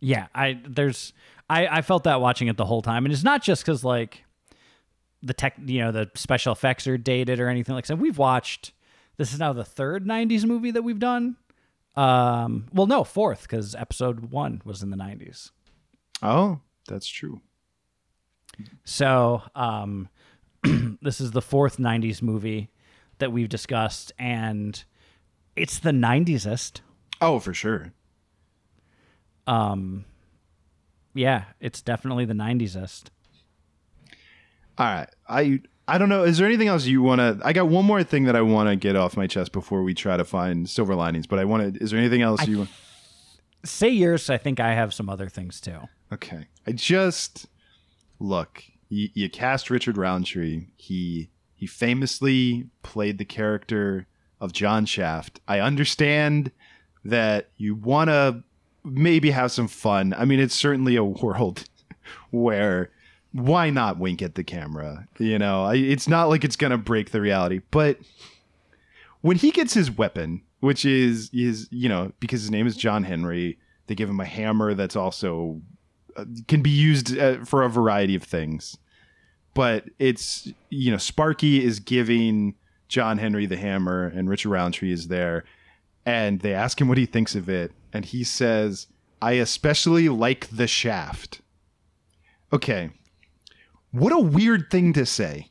[0.01, 1.13] Yeah, I there's
[1.49, 4.25] I I felt that watching it the whole time and it's not just cuz like
[5.23, 7.97] the tech, you know, the special effects are dated or anything like that.
[7.97, 8.73] We've watched
[9.17, 11.37] this is now the third 90s movie that we've done.
[11.97, 15.51] Um well no, fourth cuz episode 1 was in the 90s.
[16.23, 17.41] oh that's true
[18.85, 20.09] So, um,
[21.03, 22.71] this is the fourth 90s movie
[23.19, 24.85] that we've discussed, and
[25.57, 26.81] it's the 90sest.
[27.21, 27.93] oh for sure
[29.47, 30.05] Um,
[31.15, 33.11] yeah, it's definitely the '90s-est.
[34.79, 35.09] All right.
[35.29, 36.25] I I don't know.
[36.25, 37.41] Is there anything else you want to?
[37.45, 39.95] I got one more thing that I want to get off my chest before we
[39.95, 41.27] try to find silver linings.
[41.27, 41.83] But I want to.
[41.83, 42.59] Is there anything else you?
[42.59, 42.71] want?
[43.65, 44.31] Say yours.
[44.31, 45.79] I think I have some other things too.
[46.13, 46.47] Okay.
[46.67, 47.47] I just
[48.19, 48.63] look.
[48.89, 50.67] You, you cast Richard Roundtree.
[50.77, 54.07] He he famously played the character
[54.41, 55.41] of John Shaft.
[55.47, 56.53] I understand
[57.05, 58.43] that you want to
[58.85, 60.15] maybe have some fun.
[60.17, 61.65] I mean, it's certainly a world
[62.31, 62.91] where
[63.33, 65.09] why not wink at the camera?
[65.19, 67.61] You know, I, it's not like it's gonna break the reality.
[67.71, 67.99] But
[69.23, 73.05] when he gets his weapon, which is is you know because his name is John
[73.05, 75.61] Henry, they give him a hammer that's also
[76.17, 78.77] uh, can be used uh, for a variety of things.
[79.55, 82.55] But it's you know Sparky is giving
[82.89, 85.45] John Henry the hammer, and Richard Roundtree is there,
[86.05, 88.89] and they ask him what he thinks of it, and he says,
[89.21, 91.41] "I especially like the shaft."
[92.53, 92.91] Okay,
[93.93, 95.51] what a weird thing to say.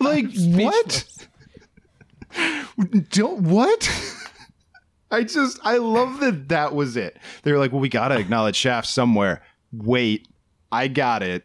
[0.00, 1.04] like what?
[3.10, 4.18] Don't what?
[5.10, 7.18] I just I love that that was it.
[7.42, 10.28] They were like, "Well, we got to acknowledge Shaft somewhere." Wait,
[10.70, 11.44] I got it.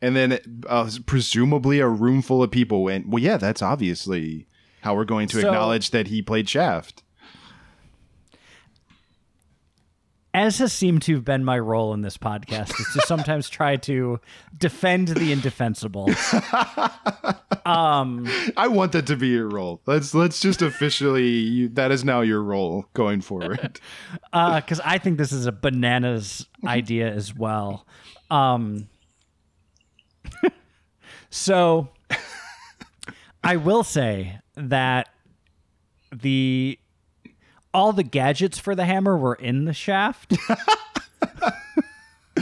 [0.00, 4.46] And then uh, presumably a room full of people went, "Well, yeah, that's obviously
[4.82, 7.02] how we're going to So- acknowledge that he played Shaft."
[10.34, 13.76] As has seemed to have been my role in this podcast, is to sometimes try
[13.76, 14.20] to
[14.56, 16.08] defend the indefensible.
[17.64, 19.80] I want that to be your role.
[19.86, 23.80] Let's let's just officially you, that is now your role going forward.
[24.32, 27.86] because I think this is a bananas idea as well.
[28.30, 28.88] Um,
[31.30, 31.88] so
[33.44, 35.08] I will say that
[36.12, 36.78] the
[37.74, 40.36] all the gadgets for the hammer were in the shaft.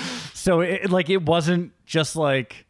[0.34, 2.66] so it like it wasn't just like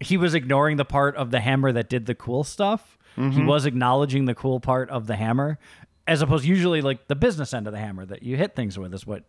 [0.00, 2.98] he was ignoring the part of the hammer that did the cool stuff.
[3.14, 3.46] He mm-hmm.
[3.46, 5.58] was acknowledging the cool part of the hammer,
[6.06, 8.94] as opposed usually like the business end of the hammer that you hit things with
[8.94, 9.24] is what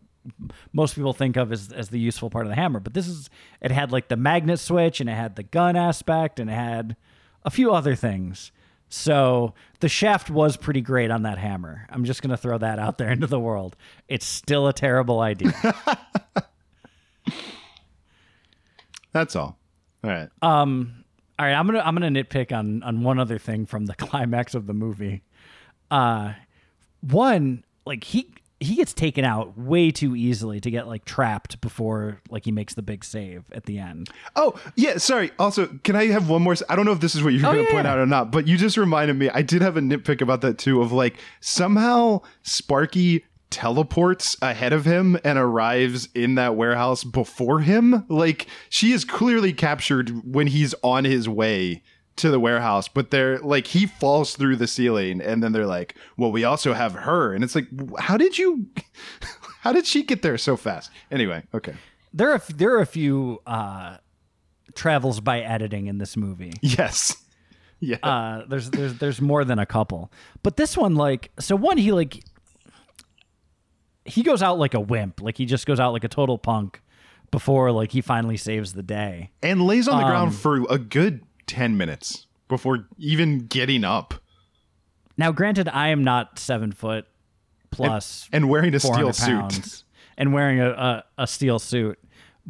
[0.72, 2.80] most people think of as as the useful part of the hammer.
[2.80, 3.28] But this is
[3.60, 6.96] it had like the magnet switch and it had the gun aspect and it had
[7.44, 8.52] a few other things.
[8.96, 11.84] So the shaft was pretty great on that hammer.
[11.90, 13.74] I'm just gonna throw that out there into the world.
[14.06, 15.52] It's still a terrible idea.
[19.12, 19.58] That's all.
[20.04, 20.28] All right.
[20.42, 21.04] Um,
[21.40, 24.54] all right, I'm gonna I'm gonna nitpick on on one other thing from the climax
[24.54, 25.24] of the movie.
[25.90, 26.34] Uh,
[27.00, 32.20] one like he he gets taken out way too easily to get like trapped before
[32.30, 34.08] like he makes the big save at the end.
[34.36, 35.32] Oh, yeah, sorry.
[35.38, 36.54] Also, can I have one more?
[36.68, 38.06] I don't know if this is what you're Oh, going to yeah, point out or
[38.06, 39.28] not, but you just reminded me.
[39.28, 44.84] I did have a nitpick about that too of like somehow Sparky teleports ahead of
[44.84, 48.04] him and arrives in that warehouse before him.
[48.08, 51.82] Like she is clearly captured when he's on his way
[52.16, 55.94] to the warehouse, but they're like he falls through the ceiling and then they're like,
[56.16, 57.66] "Well, we also have her." And it's like,
[57.98, 58.66] "How did you
[59.62, 61.74] how did she get there so fast?" Anyway, okay.
[62.12, 63.96] There are there are a few uh,
[64.74, 66.52] travels by editing in this movie.
[66.62, 67.16] Yes.
[67.80, 67.96] Yeah.
[68.02, 70.10] uh there's there's there's more than a couple
[70.42, 72.24] but this one like so one he like
[74.06, 76.80] he goes out like a wimp like he just goes out like a total punk
[77.30, 80.78] before like he finally saves the day and lays on the Um, ground for a
[80.78, 84.14] good 10 minutes before even getting up
[85.16, 87.06] now granted i am not seven foot
[87.70, 89.82] plus and wearing a steel suit.
[90.16, 91.98] and wearing a, a, a steel suit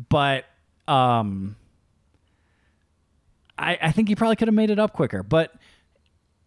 [0.09, 0.44] but
[0.88, 1.57] um
[3.57, 5.54] I, I think he probably could have made it up quicker but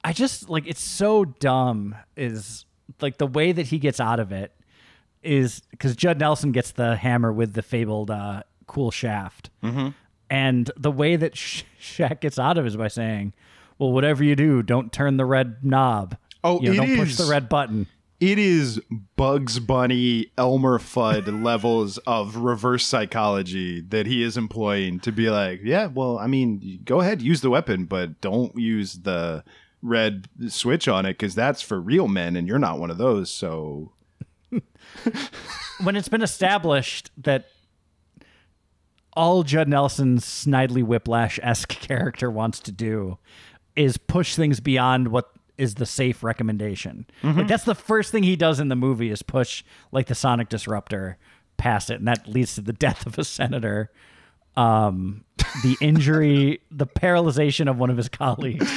[0.04, 2.66] i just like it's so dumb is
[3.02, 4.52] like the way that he gets out of it
[5.24, 9.90] is because judd nelson gets the hammer with the fabled uh, cool shaft Mm-hmm.
[10.30, 13.34] And the way that Sh- Shaq gets out of it is by saying
[13.78, 17.18] well whatever you do don't turn the red knob Oh, you know, don't push is-
[17.18, 17.88] the red button
[18.20, 18.82] It is
[19.16, 25.60] Bugs Bunny, Elmer Fudd levels of reverse psychology that he is employing to be like,
[25.64, 29.44] yeah, well, I mean, go ahead, use the weapon, but don't use the
[29.84, 33.30] red switch on it because that's for real men and you're not one of those.
[33.30, 33.92] So,
[35.84, 37.46] when it's been established that
[39.18, 43.18] all Judd Nelson's Snidely Whiplash esque character wants to do
[43.76, 47.06] is push things beyond what is the safe recommendation.
[47.24, 50.50] Like that's the first thing he does in the movie is push like the sonic
[50.50, 51.18] disruptor
[51.58, 53.92] past it, and that leads to the death of a senator.
[54.56, 55.24] um,
[55.64, 58.72] the injury, the paralyzation of one of his colleagues,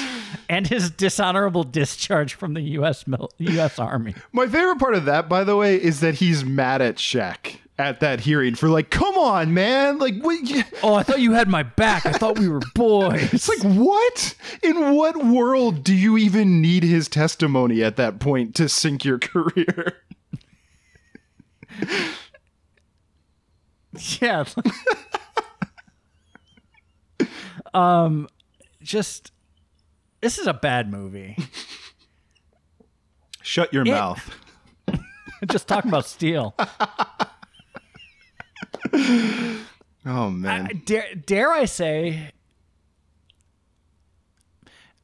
[0.49, 3.07] and his dishonorable discharge from the U.S.
[3.07, 3.79] Mil- U.S.
[3.79, 4.15] Army.
[4.33, 8.01] My favorite part of that, by the way, is that he's mad at Shaq at
[8.01, 10.41] that hearing for like, come on, man, like what?
[10.49, 12.07] you- Oh, I thought you had my back.
[12.07, 13.33] I thought we were boys.
[13.35, 14.35] It's like what?
[14.63, 19.19] In what world do you even need his testimony at that point to sink your
[19.21, 19.95] career?
[24.17, 24.45] yeah.
[27.75, 28.29] um,
[28.83, 29.33] just
[30.21, 31.37] this is a bad movie.
[33.43, 34.37] Shut your mouth.
[35.51, 36.55] just talking about steel.
[40.07, 40.67] Oh man.
[40.67, 42.31] I- dare, dare I say,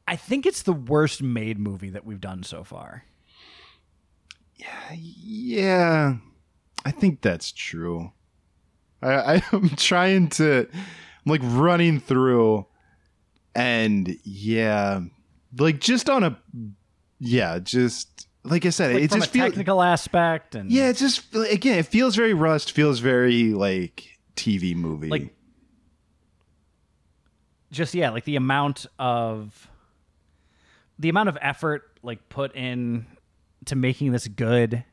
[0.07, 3.03] I think it's the worst made movie that we've done so far.
[4.55, 6.15] Yeah, yeah,
[6.83, 8.11] I think that's true.
[9.01, 10.79] I, I'm trying to, I'm
[11.31, 12.65] like running through,
[13.53, 15.01] and yeah,
[15.59, 16.39] like just on a,
[17.19, 20.97] yeah, just like I said, Like it just a feels, technical aspect and yeah, it
[20.97, 25.33] just again, it feels very rust, feels very like TV movie, like
[27.71, 29.69] just yeah, like the amount of
[30.99, 33.05] the amount of effort like put in
[33.65, 34.83] to making this good.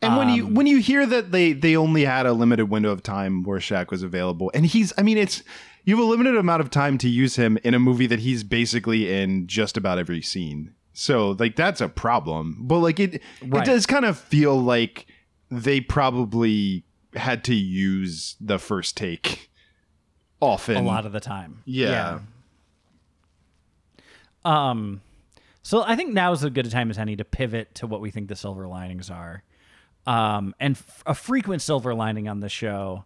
[0.00, 2.90] And when you Um, when you hear that they they only had a limited window
[2.90, 5.42] of time where Shaq was available, and he's I mean it's
[5.84, 8.44] you have a limited amount of time to use him in a movie that he's
[8.44, 10.74] basically in just about every scene.
[11.00, 12.56] So like that's a problem.
[12.60, 13.62] But like it Right.
[13.62, 15.06] it does kind of feel like
[15.48, 16.84] they probably
[17.14, 19.48] had to use the first take
[20.40, 20.76] often.
[20.76, 21.62] a lot of the time.
[21.64, 22.18] yeah.
[24.44, 24.70] Yeah.
[24.70, 25.00] Um
[25.62, 28.00] so I think now is as good a time as any to pivot to what
[28.00, 29.42] we think the silver linings are.
[30.06, 33.04] Um and f- a frequent silver lining on the show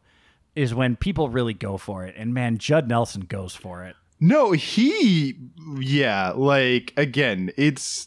[0.54, 2.14] is when people really go for it.
[2.16, 3.96] And man, Judd Nelson goes for it.
[4.24, 5.34] No, he,
[5.80, 8.06] yeah, like again, it's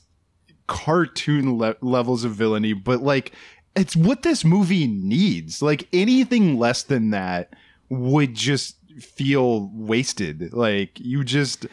[0.66, 3.34] cartoon le- levels of villainy, but like
[3.76, 5.62] it's what this movie needs.
[5.62, 7.54] Like anything less than that
[7.90, 10.54] would just feel wasted.
[10.54, 11.68] Like you just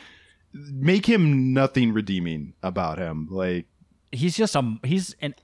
[0.52, 3.28] make him nothing redeeming about him.
[3.30, 3.66] Like
[4.10, 5.36] He's just a he's an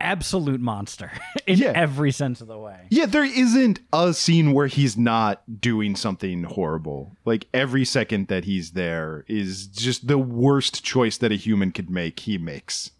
[0.00, 1.10] absolute monster
[1.46, 1.72] in Yeah.
[1.74, 2.86] every sense of the way.
[2.90, 7.16] yeah, there isn't a scene where he's not doing something horrible.
[7.24, 11.88] Like every second that he's there is just the worst choice that a human could
[11.90, 12.20] make.
[12.20, 12.90] He makes.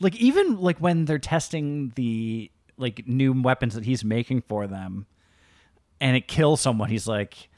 [0.00, 5.06] like even like when they're testing the like new weapons that he's making for them
[6.00, 7.48] and it kills someone he's like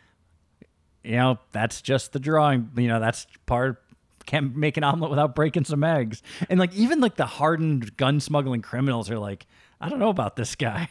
[1.02, 3.82] you know that's just the drawing you know that's part
[4.26, 8.20] can't make an omelet without breaking some eggs and like even like the hardened gun
[8.20, 9.46] smuggling criminals are like
[9.80, 10.88] i don't know about this guy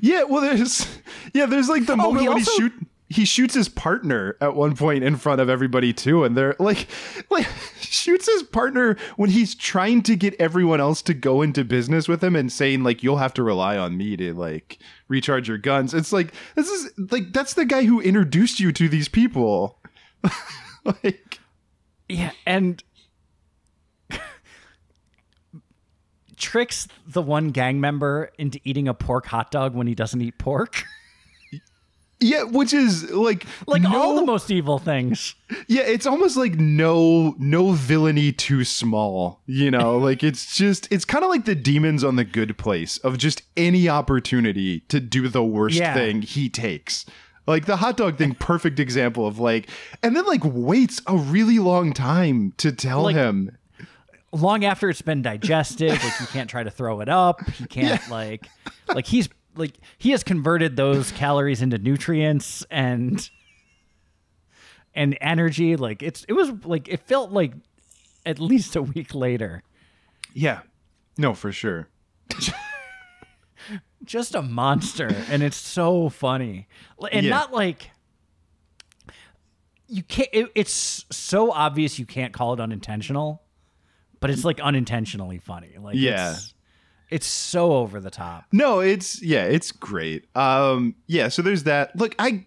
[0.00, 0.86] Yeah, well, there's
[1.34, 2.72] yeah, there's like the oh, moment he when also- he shoot
[3.12, 6.86] he shoots his partner at one point in front of everybody too, and they're like,
[7.28, 7.48] like
[7.80, 12.22] shoots his partner when he's trying to get everyone else to go into business with
[12.22, 14.78] him and saying like you'll have to rely on me to like
[15.08, 15.92] recharge your guns.
[15.92, 19.80] It's like this is like that's the guy who introduced you to these people.
[20.84, 21.39] like
[22.10, 22.82] yeah and
[26.36, 30.38] tricks the one gang member into eating a pork hot dog when he doesn't eat
[30.38, 30.84] pork
[32.22, 35.34] yeah, which is like like all the most evil things
[35.68, 39.96] Yeah, it's almost like no no villainy too small, you know?
[40.06, 43.40] like it's just it's kind of like the demons on the good place of just
[43.56, 45.94] any opportunity to do the worst Yeah.
[45.94, 47.06] thing he takes.
[47.46, 49.68] Like the hot dog thing, perfect example of like
[50.02, 53.56] and then like waits a really long time to tell Like- him.
[54.32, 58.08] long after it's been digested like he can't try to throw it up he can't
[58.08, 58.46] like
[58.94, 63.28] like he's like he has converted those calories into nutrients and
[64.94, 67.52] and energy like it's it was like it felt like
[68.24, 69.62] at least a week later
[70.34, 70.60] Yeah.
[71.18, 71.88] No, for sure.
[74.04, 76.66] just a monster and it's so funny
[77.12, 77.30] and Yeah.
[77.30, 77.90] not like
[79.88, 83.42] you can't it, it's so obvious you can't call it unintentional
[84.20, 86.32] but it's like unintentionally funny like Yeah.
[86.32, 86.54] it's,
[87.10, 90.24] it's so over the top No, it's yeah, it's great.
[90.36, 91.94] Um yeah, so there's that.
[91.96, 92.46] Look, I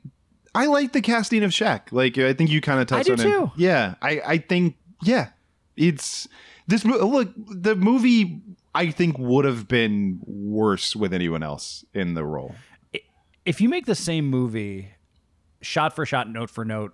[0.56, 1.92] I like the casting of Shaq.
[1.92, 3.24] Like I think you kind of touched do on it.
[3.24, 3.52] too.
[3.58, 5.30] Yeah, I I think yeah.
[5.76, 6.28] It's
[6.68, 8.40] this look, the movie
[8.76, 12.56] I think would have been worse with anyone else in the role.
[13.46, 14.90] if you make the same movie
[15.62, 16.94] shot for shot note for note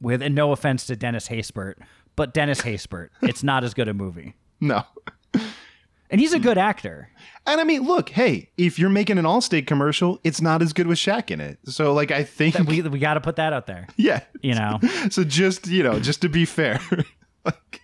[0.00, 1.74] with and no offense to Dennis Haysbert
[2.16, 4.82] but Dennis Haysbert it's not as good a movie No.
[6.10, 7.08] And he's a good actor.
[7.46, 10.86] And I mean, look, hey, if you're making an Allstate commercial, it's not as good
[10.86, 11.58] with Shaq in it.
[11.64, 13.86] So, like, I think, That we we got to put that out there.
[13.96, 14.78] yeah, You know,
[15.10, 16.80] So just you know, just to be fair,
[17.46, 17.80] like,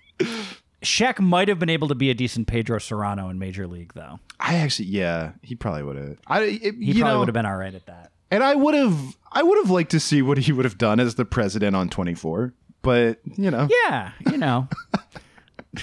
[0.83, 4.21] Shaq might have been able to be a decent Pedro Serrano in Major League, though.
[4.39, 6.19] I actually, yeah, he probably would have.
[6.27, 8.13] I, it, He you probably know, would have been all right at that.
[8.31, 11.01] and I would have, I would have liked to see what he would have done
[11.01, 12.55] as the president on 24.
[12.83, 14.69] But you know, Yeah, you know.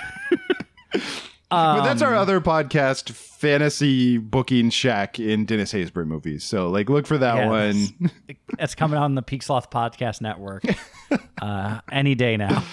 [1.50, 6.44] but that's Um, our other podcast, fantasy booking Shaq in Dennis Haysbert movies.
[6.44, 8.12] So like, look for that Yeah, one.
[8.58, 10.64] That's coming on the Peak Sloth Podcast Network
[11.42, 12.64] uh, any day now.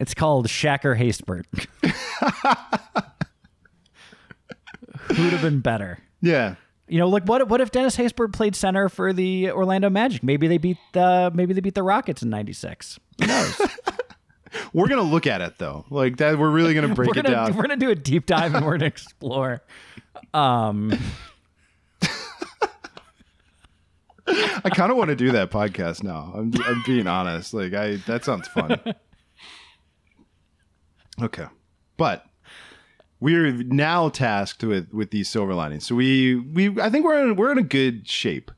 [0.00, 1.44] It's called Shacker Haysbert.
[5.14, 5.98] Who'd have been better?
[6.20, 6.56] yeah.
[6.86, 7.48] You know, like what?
[7.48, 10.22] What if Dennis Haysbert played center for the Orlando Magic?
[10.22, 13.00] Maybe they beat the maybe they beat the Rockets in '96.
[13.22, 13.60] Who knows?
[14.74, 16.38] We're gonna look at it though, like that.
[16.38, 17.56] We're really gonna break we're it gonna down.
[17.56, 19.62] we're gonna do a deep dive and we're gonna explore.
[20.34, 20.92] Um,
[24.26, 26.32] I kind of want to do that podcast now.
[26.36, 27.54] I'm, I'm being honest.
[27.54, 28.78] Like I, that sounds fun.
[31.22, 31.46] Okay,
[31.96, 32.26] but
[33.20, 35.86] we're now tasked with with these silver linings.
[35.86, 38.50] So we we I think we're in, we're in a good shape.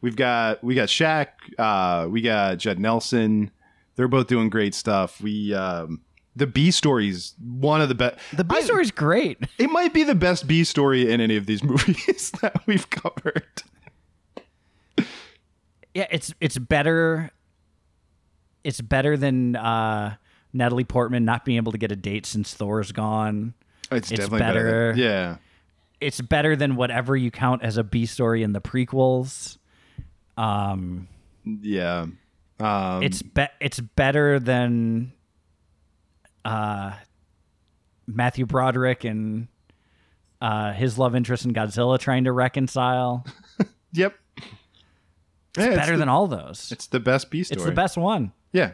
[0.00, 1.28] We've got we got Shaq,
[1.58, 3.50] uh, we got Judd Nelson.
[3.96, 5.20] They're both doing great stuff.
[5.20, 6.00] We um,
[6.36, 8.18] the B story's one of the best.
[8.32, 9.38] the B story's great.
[9.58, 13.62] It might be the best B story in any of these movies that we've covered.
[15.94, 17.30] Yeah, it's it's better.
[18.62, 20.16] It's better than uh,
[20.58, 23.54] Natalie Portman not being able to get a date since Thor's gone.
[23.90, 24.64] It's, It's definitely better.
[24.64, 24.92] better.
[24.92, 25.36] than- yeah.
[26.00, 29.56] It's better than whatever you count as a B story in the prequels.
[30.36, 31.08] Um,
[31.44, 32.06] Yeah.
[32.60, 35.12] Um, it's be- it's better than
[36.44, 36.92] uh,
[38.06, 39.48] Matthew Broderick and
[40.40, 43.24] uh, his love interest in Godzilla trying to reconcile.
[43.92, 44.14] yep.
[44.36, 44.46] It's
[45.66, 46.70] Yeah, better the, than all those.
[46.72, 47.56] It's the best B story.
[47.56, 48.32] It's the best one.
[48.52, 48.72] Yeah.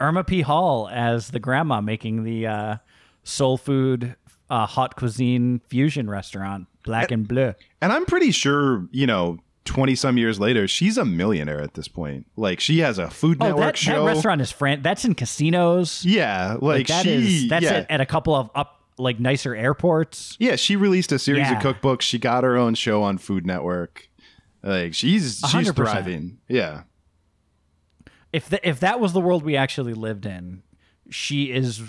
[0.00, 0.42] Irma P.
[0.42, 2.76] Hall as the grandma making the uh,
[3.24, 4.14] soul food
[4.50, 7.54] uh, hot cuisine fusion restaurant, Black and Bleu.
[7.80, 11.88] And I'm pretty sure, you know, 20 some years later, she's a millionaire at this
[11.88, 12.26] point.
[12.36, 14.04] Like she has a Food Oh, Network that, show.
[14.04, 16.04] that restaurant is fran- That's in casinos.
[16.06, 17.72] Yeah, like, Like that she is that's yeah.
[17.72, 20.36] at, at a couple of up like nicer airports.
[20.40, 21.58] Yeah, she released a series Yeah.
[21.60, 22.00] of cookbooks.
[22.02, 24.08] She got her own show on Food Network.
[24.62, 25.76] Like she's she's 100%.
[25.76, 26.38] thriving.
[26.48, 26.82] Yeah.
[28.32, 30.62] If the, if that was the world we actually lived in,
[31.10, 31.82] she is.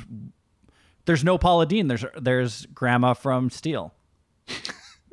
[1.06, 1.88] There's no Paula Deen.
[1.88, 3.94] There's there's Grandma from Steel.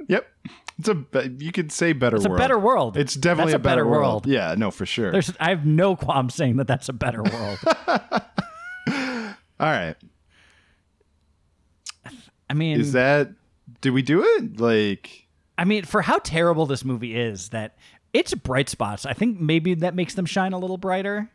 [0.08, 0.26] Yep.
[0.78, 2.38] It's a you could say better It's world.
[2.38, 2.96] a better world.
[2.96, 4.02] It's definitely That's a better, world.
[4.02, 4.26] world.
[4.26, 5.10] Yeah, no, for sure.
[5.10, 7.58] There's I have no qualm saying that that's a better world.
[9.58, 9.96] All right.
[12.48, 13.30] I mean, Is that
[13.80, 14.60] did we do it?
[14.60, 15.26] Like
[15.58, 17.76] I mean, for how terrible this movie is, that
[18.16, 19.04] it's bright spots.
[19.04, 21.30] I think maybe that makes them shine a little brighter.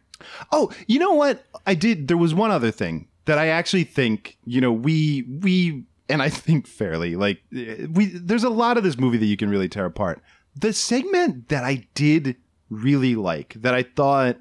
[0.52, 1.46] Oh, you know what?
[1.66, 2.08] I did.
[2.08, 6.30] There was one other thing that I actually think, you know, we we and I
[6.30, 8.08] think fairly like eh, we.
[8.08, 10.22] There's a lot of this movie that you can really tear apart.
[10.56, 12.36] The segment that I did
[12.70, 14.38] really like, that I thought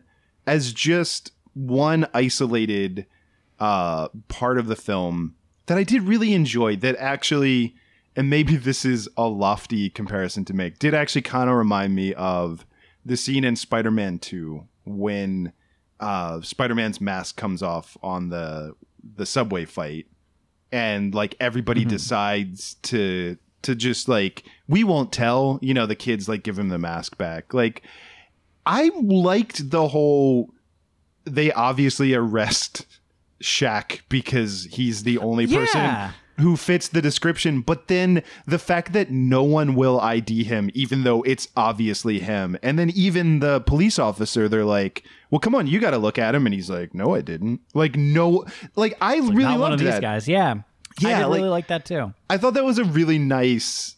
[0.47, 3.07] as just one isolated
[3.59, 5.34] uh, part of the film
[5.66, 6.76] that I did really enjoy.
[6.76, 7.76] That actually,
[8.20, 12.12] and maybe this is a lofty comparison to make, did actually kind of remind me
[12.12, 12.66] of
[13.02, 15.54] the scene in Spider-Man 2 when
[16.00, 18.74] uh, Spider-Man's mask comes off on the
[19.16, 20.06] the subway fight,
[20.70, 25.58] and like everybody decides to to just like we won't tell.
[25.62, 27.54] You know, the kids like give him the mask back.
[27.54, 27.82] Like
[28.66, 30.52] I liked the whole.
[31.24, 32.84] They obviously arrest
[33.42, 36.12] Shaq because he's the only person Yeah.
[36.41, 41.05] Who fits the description, but then the fact that no one will ID him, even
[41.05, 42.57] though it's obviously him.
[42.62, 46.18] And then even the police officer, they're like, well, come on, you got to look
[46.18, 46.47] at him.
[46.47, 47.61] And he's like, no, I didn't.
[47.74, 48.45] Like, no,
[48.76, 50.03] like, I really loved these that.
[50.03, 50.28] guys.
[50.28, 50.57] Yeah.
[50.99, 52.12] Yeah, I like- really like that too.
[52.28, 53.97] I thought that was a really nice,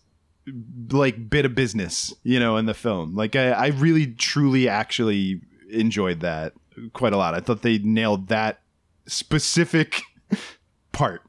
[0.90, 3.14] like, bit of business, you know, in the film.
[3.14, 5.40] Like, I, I really, truly, actually
[5.70, 6.52] enjoyed that
[6.92, 7.34] quite a lot.
[7.34, 8.60] I thought they nailed that
[9.06, 10.02] specific
[10.92, 11.22] part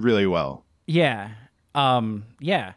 [0.00, 0.64] really well.
[0.86, 1.30] Yeah.
[1.74, 2.72] Um, yeah.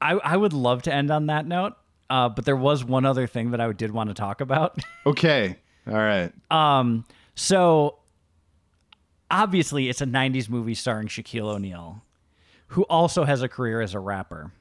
[0.00, 1.74] I I would love to end on that note.
[2.10, 4.78] Uh, but there was one other thing that I did want to talk about.
[5.06, 5.56] Okay.
[5.86, 6.32] All right.
[6.50, 7.98] um, so
[9.30, 12.02] obviously it's a 90s movie starring Shaquille O'Neal,
[12.68, 14.52] who also has a career as a rapper.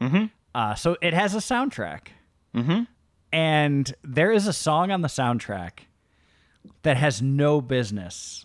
[0.00, 0.26] Mm-hmm.
[0.54, 2.08] Uh, so it has a soundtrack.
[2.54, 2.82] Mm-hmm.
[3.32, 5.86] And there is a song on the soundtrack
[6.82, 8.44] that has no business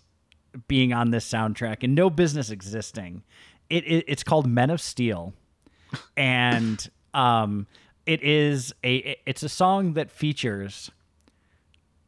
[0.68, 3.22] being on this soundtrack and no business existing.
[3.68, 5.32] It, it it's called Men of Steel,
[6.16, 7.66] and um,
[8.06, 10.90] it is a it's a song that features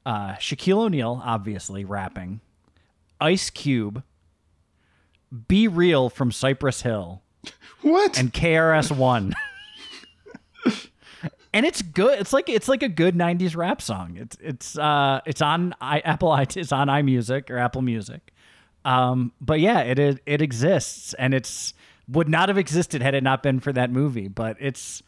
[0.04, 2.40] uh, Shaquille O'Neal, obviously rapping,
[3.20, 4.02] Ice Cube,
[5.48, 7.22] B-Real from Cypress Hill,
[7.82, 8.18] What?
[8.18, 9.34] and KRS One.
[11.54, 12.18] and it's good.
[12.18, 14.16] It's like it's like a good '90s rap song.
[14.16, 18.32] It's it's uh it's on I, Apple it's on iMusic or Apple Music.
[18.84, 21.74] Um, but yeah, it, it it exists, and it's
[22.08, 24.28] would not have existed had it not been for that movie.
[24.28, 25.02] But it's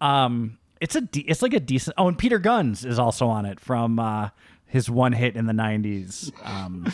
[0.00, 1.94] um it's a de- it's like a decent.
[1.98, 4.28] Oh, and Peter Gunz is also on it from uh,
[4.66, 6.92] his one hit in the '90s, um,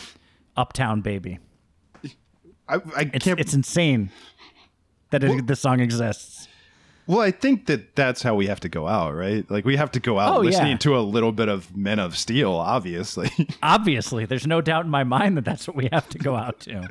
[0.55, 1.39] "Uptown Baby."
[2.69, 3.39] I, I It's can't.
[3.39, 4.09] it's insane
[5.09, 6.47] that it, this song exists.
[7.07, 9.49] Well, I think that that's how we have to go out, right?
[9.49, 10.77] Like we have to go out Oh, listening yeah.
[10.77, 13.29] to a little bit of Men of Steel, obviously.
[13.63, 16.59] Obviously, there's no doubt in my mind that that's what we have to go out
[16.61, 16.89] to.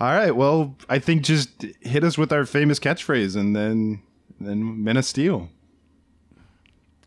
[0.00, 0.34] All right.
[0.34, 4.02] Well, I think just hit us with our famous catchphrase, and then
[4.40, 5.48] then Men of Steel.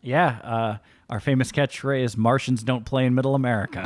[0.02, 0.78] Yeah, uh,
[1.10, 3.86] our famous catchphrase "Martians don't play in Middle America."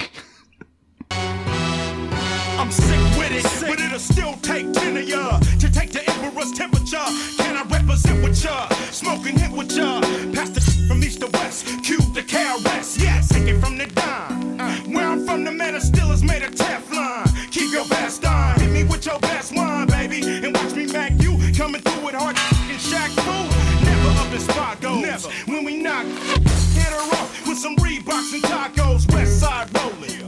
[1.10, 6.52] I'm sick with it, but it'll still take 10 of ya to take the emperor's
[6.52, 6.98] temperature.
[7.38, 8.68] Can I represent with ya?
[8.92, 10.02] Smoking hit with ya.
[10.34, 13.02] Pass the from east to west, cube to KRS.
[13.02, 14.58] Yes, take it from the dime.
[14.94, 17.52] Where I'm from, the man still is made of Teflon.
[17.52, 18.60] Keep your best on.
[18.60, 22.16] Hit me with your best one, baby, and watch me mac you coming through with
[22.16, 23.86] hard and Shaq food.
[23.86, 25.02] Never up in spot goes.
[25.02, 25.30] Never.
[25.52, 29.12] When we knock, hit her off with some Reeboks and tacos.
[29.14, 30.22] West side rolling.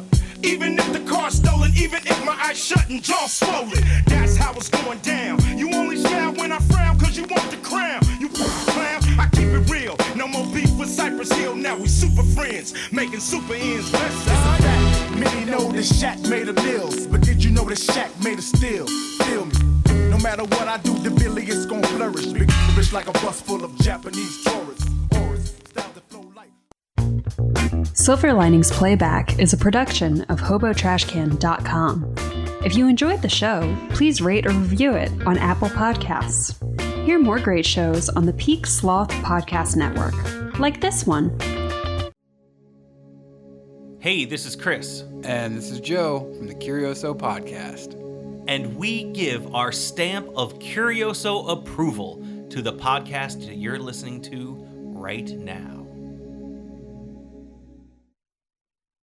[0.43, 4.51] Even if the car's stolen, even if my eyes shut and jaw swollen, that's how
[4.53, 4.62] it's
[12.65, 13.91] super making super ends.
[13.91, 15.19] West side.
[15.19, 18.43] Many know that Shaq made of nails, but did you know that Shaq made of
[18.43, 18.87] steel?
[19.23, 19.53] Feel me?
[20.09, 22.27] No matter what I do, the Billy is gon' flourish.
[22.27, 24.89] Big rich like a bus full of Japanese tourists.
[27.93, 32.15] Silver Linings Playback is a production of HoboTrashCan.com.
[32.65, 36.55] If you enjoyed the show, please rate or review it on Apple Podcasts.
[37.05, 41.37] Hear more great shows on the Peak Sloth Podcast Network, like this one.
[44.03, 47.93] Hey, this is Chris, And this is Joe from the Curioso Podcast.
[48.49, 54.61] and we give our stamp of Curioso approval to the podcast that you're listening to
[54.77, 55.82] right now.